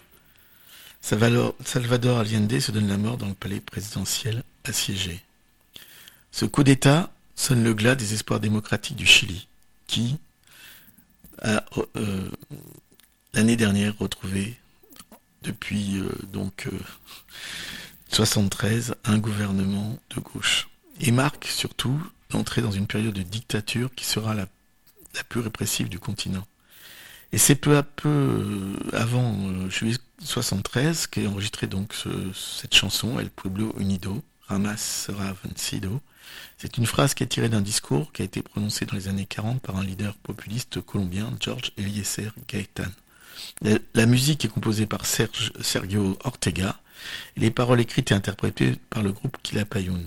Salvador 1.01 2.19
Allende 2.19 2.59
se 2.59 2.71
donne 2.71 2.87
la 2.87 2.97
mort 2.97 3.17
dans 3.17 3.27
le 3.27 3.35
palais 3.35 3.59
présidentiel 3.59 4.43
assiégé. 4.63 5.21
Ce 6.31 6.45
coup 6.45 6.63
d'État 6.63 7.11
sonne 7.35 7.63
le 7.63 7.73
glas 7.73 7.95
des 7.95 8.13
espoirs 8.13 8.39
démocratiques 8.39 8.95
du 8.95 9.05
Chili, 9.05 9.47
qui 9.87 10.17
a 11.41 11.63
euh, 11.97 12.29
l'année 13.33 13.55
dernière 13.55 13.97
retrouvé 13.97 14.57
depuis 15.43 15.99
euh, 15.99 16.09
donc 16.31 16.67
73 18.09 18.91
euh, 18.91 18.93
un 19.03 19.17
gouvernement 19.17 19.99
de 20.15 20.21
gauche 20.21 20.69
et 21.01 21.11
marque 21.11 21.45
surtout 21.45 22.01
l'entrée 22.31 22.61
dans 22.61 22.71
une 22.71 22.87
période 22.87 23.13
de 23.13 23.21
dictature 23.21 23.93
qui 23.95 24.05
sera 24.05 24.33
la, 24.33 24.47
plus 25.29 25.41
répressive 25.41 25.89
du 25.89 25.99
continent. 25.99 26.45
Et 27.31 27.37
c'est 27.37 27.55
peu 27.55 27.77
à 27.77 27.83
peu 27.83 28.75
avant 28.93 29.69
juillet 29.69 29.97
73 30.19 31.07
qu'est 31.07 31.27
enregistré 31.27 31.67
donc 31.67 31.93
cette 32.33 32.73
chanson 32.73 33.19
El 33.19 33.29
Pueblo 33.29 33.73
Unido, 33.77 34.23
Ramas 34.47 34.77
sera 34.77 35.33
vencido, 35.43 36.01
c'est 36.57 36.77
une 36.77 36.85
phrase 36.85 37.13
qui 37.13 37.23
est 37.23 37.27
tirée 37.27 37.49
d'un 37.49 37.61
discours 37.61 38.11
qui 38.11 38.21
a 38.21 38.25
été 38.25 38.41
prononcé 38.41 38.85
dans 38.85 38.95
les 38.95 39.07
années 39.07 39.25
40 39.25 39.61
par 39.61 39.77
un 39.77 39.83
leader 39.83 40.15
populiste 40.15 40.81
colombien, 40.81 41.35
George 41.39 41.71
Eliezer 41.77 42.33
Gaetan. 42.47 42.91
La, 43.93 44.05
musique 44.05 44.45
est 44.45 44.49
composée 44.49 44.85
par 44.85 45.05
Sergio 45.05 46.17
Ortega 46.23 46.79
et 47.35 47.41
les 47.41 47.51
paroles 47.51 47.81
écrites 47.81 48.11
et 48.11 48.15
interprétées 48.15 48.75
par 48.89 49.03
le 49.03 49.11
groupe 49.11 49.37
Quilapayún. 49.43 50.05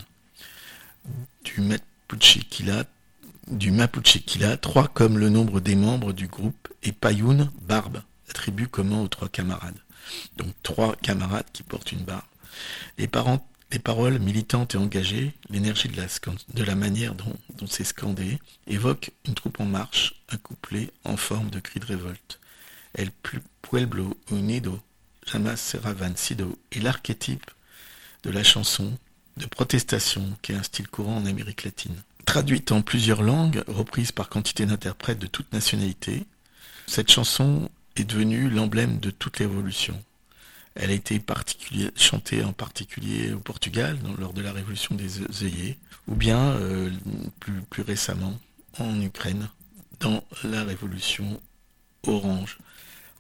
Du 1.45 1.61
Mapuche 1.61 2.39
du 3.49 3.70
Mapuche 3.70 4.24
Quila, 4.24 4.57
trois 4.57 4.89
comme 4.89 5.18
le 5.18 5.28
nombre 5.28 5.61
des 5.61 5.76
membres 5.76 6.12
du 6.12 6.26
groupe, 6.26 6.68
et 6.82 6.93
Payún, 6.93 7.51
barbe, 7.62 8.03
attribue 8.28 8.68
commun 8.68 9.01
aux 9.01 9.09
trois 9.09 9.28
camarades. 9.28 9.78
Donc 10.36 10.49
trois 10.62 10.97
camarades 10.97 11.47
qui 11.53 11.62
portent 11.62 11.93
une 11.93 12.05
barbe. 12.05 12.22
Les 12.99 13.09
parents 13.09 13.47
les 13.71 13.79
paroles 13.79 14.19
militantes 14.19 14.75
et 14.75 14.79
engagées, 14.79 15.35
l'énergie 15.51 15.89
de 15.89 16.64
la, 16.64 16.75
manière 16.75 17.14
dont, 17.14 17.37
c'est 17.69 17.85
scandé, 17.85 18.39
évoquent 18.66 19.12
une 19.27 19.35
troupe 19.35 19.61
en 19.61 19.66
marche, 19.66 20.14
un 20.31 20.39
couplet 20.39 20.91
en 21.05 21.16
forme 21.16 21.51
de 21.51 21.61
cri 21.61 21.81
de 21.81 21.87
révolte. 21.87 22.41
El 22.95 23.11
pueblo 23.61 24.16
unido 24.31 24.81
jamás 25.27 25.61
sera 25.61 25.93
vencido 25.93 26.59
est 26.73 26.81
l'archétype 26.81 27.51
de 28.23 28.31
la 28.31 28.43
chanson 28.43 28.97
de 29.37 29.47
protestation 29.47 30.25
qui 30.41 30.53
est 30.53 30.57
un 30.57 30.62
style 30.62 30.89
courant 30.89 31.19
en 31.19 31.27
Amérique 31.27 31.64
latine. 31.64 32.03
Traduite 32.25 32.73
en 32.73 32.81
plusieurs 32.83 33.23
langues, 33.23 33.62
reprise 33.69 34.12
par 34.12 34.31
quantité 34.31 34.64
d'interprètes 34.64 35.19
de 35.19 35.27
toute 35.27 35.53
nationalité, 35.53 36.25
cette 36.87 37.11
chanson 37.11 37.71
est 37.97 38.05
devenue 38.05 38.49
l'emblème 38.49 38.99
de 38.99 39.11
toute 39.11 39.39
l'évolution. 39.39 40.03
Elle 40.81 40.91
a 40.91 40.95
été 40.95 41.20
chantée 41.97 42.45
en 42.45 42.53
particulier 42.53 43.33
au 43.33 43.41
Portugal 43.41 43.99
lors 44.16 44.33
de 44.33 44.41
la 44.41 44.53
révolution 44.53 44.95
des 44.95 45.45
œillets, 45.45 45.76
ou 46.07 46.14
bien 46.14 46.39
euh, 46.39 46.91
plus, 47.41 47.83
récemment 47.83 48.39
en 48.79 49.01
Ukraine 49.01 49.49
dans 49.99 50.22
la 50.45 50.62
révolution 50.62 51.41
orange 52.07 52.59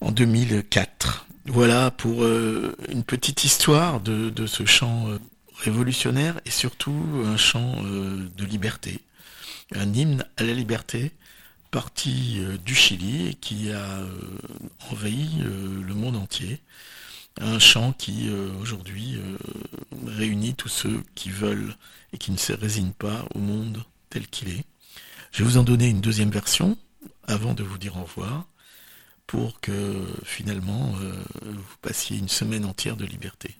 en 0.00 0.12
2004. 0.12 1.26
Voilà 1.46 1.90
pour 1.90 2.22
euh, 2.22 2.76
une 2.90 3.02
petite 3.02 3.42
histoire 3.42 4.00
de, 4.00 4.46
ce 4.46 4.64
chant 4.64 5.08
euh, 5.08 5.18
révolutionnaire 5.56 6.40
et 6.46 6.50
surtout 6.50 7.02
un 7.26 7.36
chant 7.36 7.82
de 7.82 8.44
liberté, 8.44 9.00
un 9.74 9.92
hymne 9.92 10.24
à 10.36 10.44
la 10.44 10.54
liberté 10.54 11.10
parti 11.72 12.40
du 12.64 12.76
Chili 12.76 13.26
et 13.26 13.34
qui 13.34 13.72
a 13.72 14.00
envahi 14.92 15.28
le 15.40 15.94
monde 15.94 16.16
entier 16.16 16.60
un 17.40 17.58
chant 17.58 17.92
qui 17.92 18.28
euh, 18.28 18.50
aujourd'hui 18.60 19.16
euh, 19.16 19.36
réunit 20.06 20.54
tous 20.54 20.68
ceux 20.68 21.02
qui 21.14 21.30
veulent 21.30 21.74
et 22.12 22.18
qui 22.18 22.30
ne 22.30 22.36
se 22.36 22.52
résignent 22.52 22.92
pas 22.92 23.24
au 23.34 23.38
monde 23.38 23.84
tel 24.10 24.26
qu'il 24.26 24.48
est. 24.48 24.64
Je 25.32 25.42
vais 25.42 25.50
vous 25.50 25.58
en 25.58 25.62
donner 25.62 25.88
une 25.88 26.00
deuxième 26.00 26.30
version 26.30 26.76
avant 27.26 27.54
de 27.54 27.62
vous 27.62 27.78
dire 27.78 27.96
au 27.96 28.02
revoir 28.02 28.46
pour 29.26 29.60
que 29.60 30.02
finalement 30.24 30.94
euh, 31.00 31.12
vous 31.44 31.76
passiez 31.82 32.16
une 32.18 32.28
semaine 32.28 32.64
entière 32.64 32.96
de 32.96 33.04
liberté. 33.04 33.56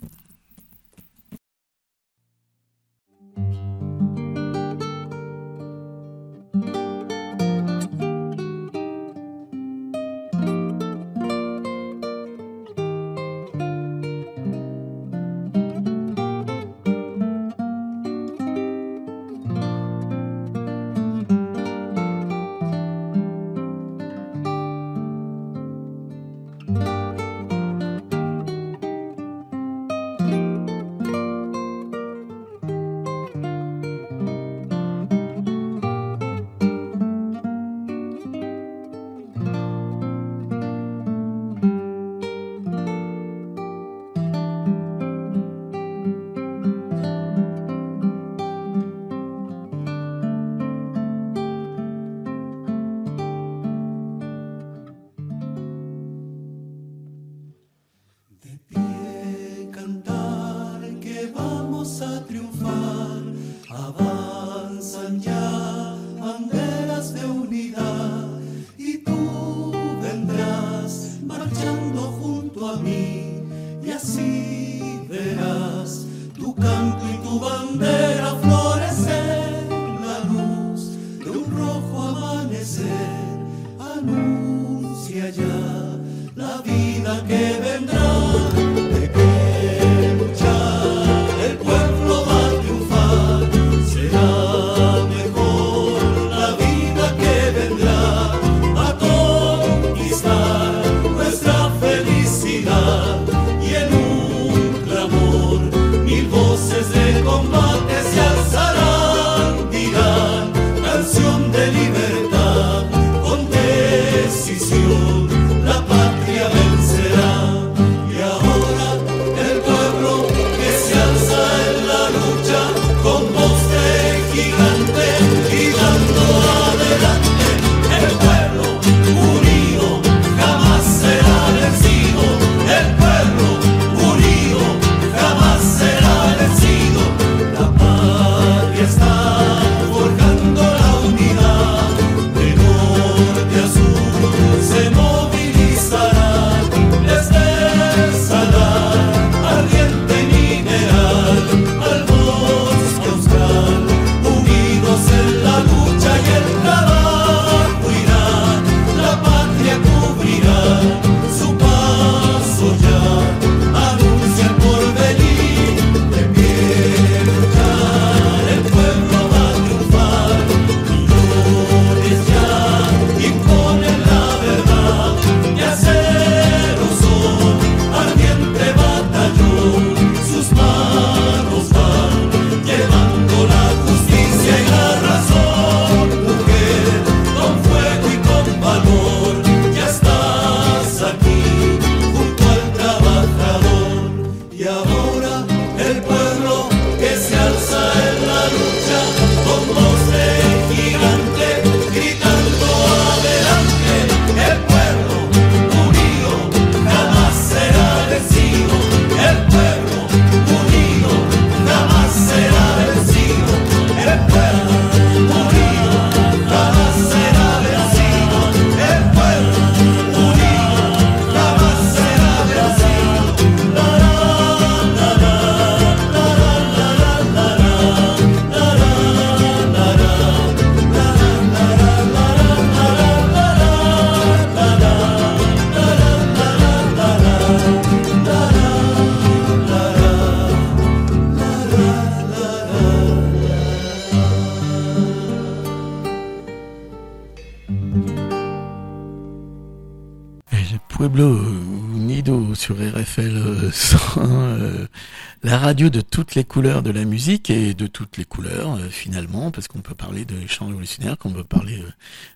De 255.49 256.03
toutes 256.03 256.35
les 256.35 256.45
couleurs 256.45 256.83
de 256.83 256.91
la 256.91 257.07
musique 257.07 257.49
et 257.49 257.73
de 257.73 257.87
toutes 257.87 258.19
les 258.19 258.27
couleurs 258.27 258.75
euh, 258.75 258.91
finalement, 258.91 259.51
parce 259.51 259.67
qu'on 259.67 259.81
peut 259.81 259.95
parler 259.95 260.27
de 260.27 260.47
chants 260.47 260.67
révolutionnaires, 260.67 261.17
qu'on 261.17 261.31
peut 261.31 261.43
parler 261.43 261.79
euh, 261.79 261.91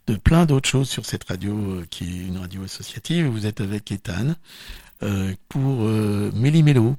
de 0.07 0.17
plein 0.17 0.47
d'autres 0.47 0.69
choses 0.69 0.89
sur 0.89 1.05
cette 1.05 1.25
radio 1.25 1.55
euh, 1.55 1.87
qui 1.91 2.05
est 2.05 2.27
une 2.29 2.39
radio 2.39 2.65
associative. 2.65 3.27
Vous 3.27 3.45
êtes 3.45 3.61
avec 3.61 3.93
Ethan 3.93 4.35
pour 5.49 5.83
Méli-Mélo, 6.35 6.97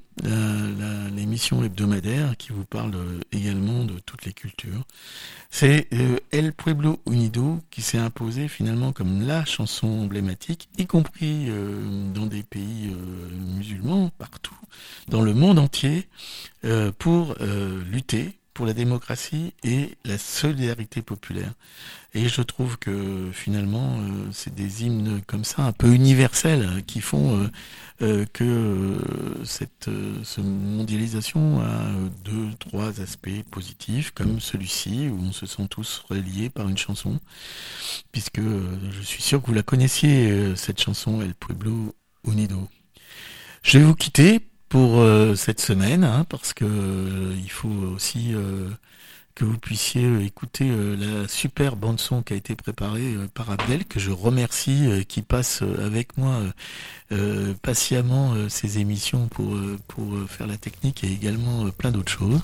l'émission 1.14 1.64
hebdomadaire 1.64 2.36
qui 2.36 2.52
vous 2.52 2.64
parle 2.64 2.92
également 3.32 3.84
de 3.84 3.98
toutes 4.04 4.24
les 4.24 4.32
cultures. 4.32 4.84
C'est 5.50 5.88
El 6.30 6.52
Pueblo 6.52 7.00
Unido 7.10 7.60
qui 7.70 7.82
s'est 7.82 7.98
imposé 7.98 8.48
finalement 8.48 8.92
comme 8.92 9.26
la 9.26 9.44
chanson 9.44 9.86
emblématique, 9.86 10.68
y 10.78 10.86
compris 10.86 11.48
dans 12.14 12.26
des 12.26 12.42
pays 12.42 12.94
musulmans, 13.56 14.10
partout, 14.18 14.56
dans 15.08 15.22
le 15.22 15.34
monde 15.34 15.58
entier. 15.58 16.08
Euh, 16.64 16.92
pour 16.98 17.34
euh, 17.40 17.82
lutter 17.84 18.38
pour 18.54 18.66
la 18.66 18.72
démocratie 18.72 19.52
et 19.64 19.96
la 20.04 20.16
solidarité 20.16 21.02
populaire. 21.02 21.52
Et 22.14 22.28
je 22.28 22.42
trouve 22.42 22.78
que 22.78 23.30
finalement, 23.32 23.98
euh, 23.98 24.28
c'est 24.32 24.54
des 24.54 24.84
hymnes 24.84 25.20
comme 25.26 25.44
ça, 25.44 25.62
un 25.62 25.72
peu 25.72 25.92
universels, 25.92 26.64
hein, 26.64 26.80
qui 26.86 27.00
font 27.00 27.50
que 28.32 28.98
cette, 29.44 29.88
mondialisation 30.38 31.60
a 31.60 31.90
deux, 32.24 32.50
trois 32.58 33.00
aspects 33.00 33.42
positifs, 33.50 34.10
comme 34.10 34.40
celui-ci, 34.40 35.08
où 35.08 35.18
on 35.20 35.32
se 35.32 35.46
sent 35.46 35.66
tous 35.70 36.04
reliés 36.08 36.50
par 36.50 36.68
une 36.68 36.76
chanson, 36.76 37.18
puisque 38.12 38.40
je 38.40 39.02
suis 39.02 39.22
sûr 39.22 39.40
que 39.40 39.46
vous 39.46 39.54
la 39.54 39.62
connaissiez, 39.62 40.54
cette 40.56 40.80
chanson, 40.80 41.22
El 41.22 41.34
Pueblo 41.34 41.94
Unido. 42.24 42.68
Je 43.62 43.78
vais 43.78 43.84
vous 43.84 43.94
quitter 43.94 44.40
pour 44.74 44.98
euh, 44.98 45.36
cette 45.36 45.60
semaine, 45.60 46.02
hein, 46.02 46.26
parce 46.28 46.52
que 46.52 46.64
euh, 46.64 47.36
il 47.40 47.48
faut 47.48 47.68
aussi 47.94 48.34
euh, 48.34 48.68
que 49.36 49.44
vous 49.44 49.56
puissiez 49.56 50.24
écouter 50.24 50.68
la 50.68 51.28
super 51.28 51.76
bande 51.76 52.00
son 52.00 52.22
qui 52.24 52.32
a 52.32 52.36
été 52.36 52.56
préparée 52.56 53.14
par 53.34 53.52
Abdel, 53.52 53.84
que 53.84 54.00
je 54.00 54.10
remercie, 54.10 55.04
qui 55.06 55.22
passe 55.22 55.62
avec 55.80 56.16
moi 56.16 56.40
patiemment 57.62 58.34
ces 58.48 58.78
émissions 58.78 59.26
pour 59.26 59.56
pour 59.88 60.06
faire 60.28 60.46
la 60.46 60.56
technique 60.56 61.02
et 61.02 61.08
également 61.08 61.68
plein 61.70 61.90
d'autres 61.90 62.12
choses. 62.12 62.40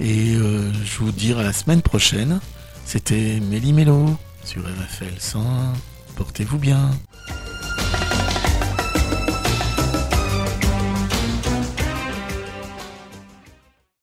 Et 0.00 0.34
je 0.34 0.98
vous 0.98 1.12
dire 1.12 1.38
à 1.38 1.44
la 1.44 1.52
semaine 1.52 1.82
prochaine. 1.82 2.40
C'était 2.84 3.38
Méli 3.38 3.72
Mélo 3.72 4.16
sur 4.44 4.62
RFL 4.62 5.14
100. 5.16 5.74
Portez-vous 6.16 6.58
bien. 6.58 6.90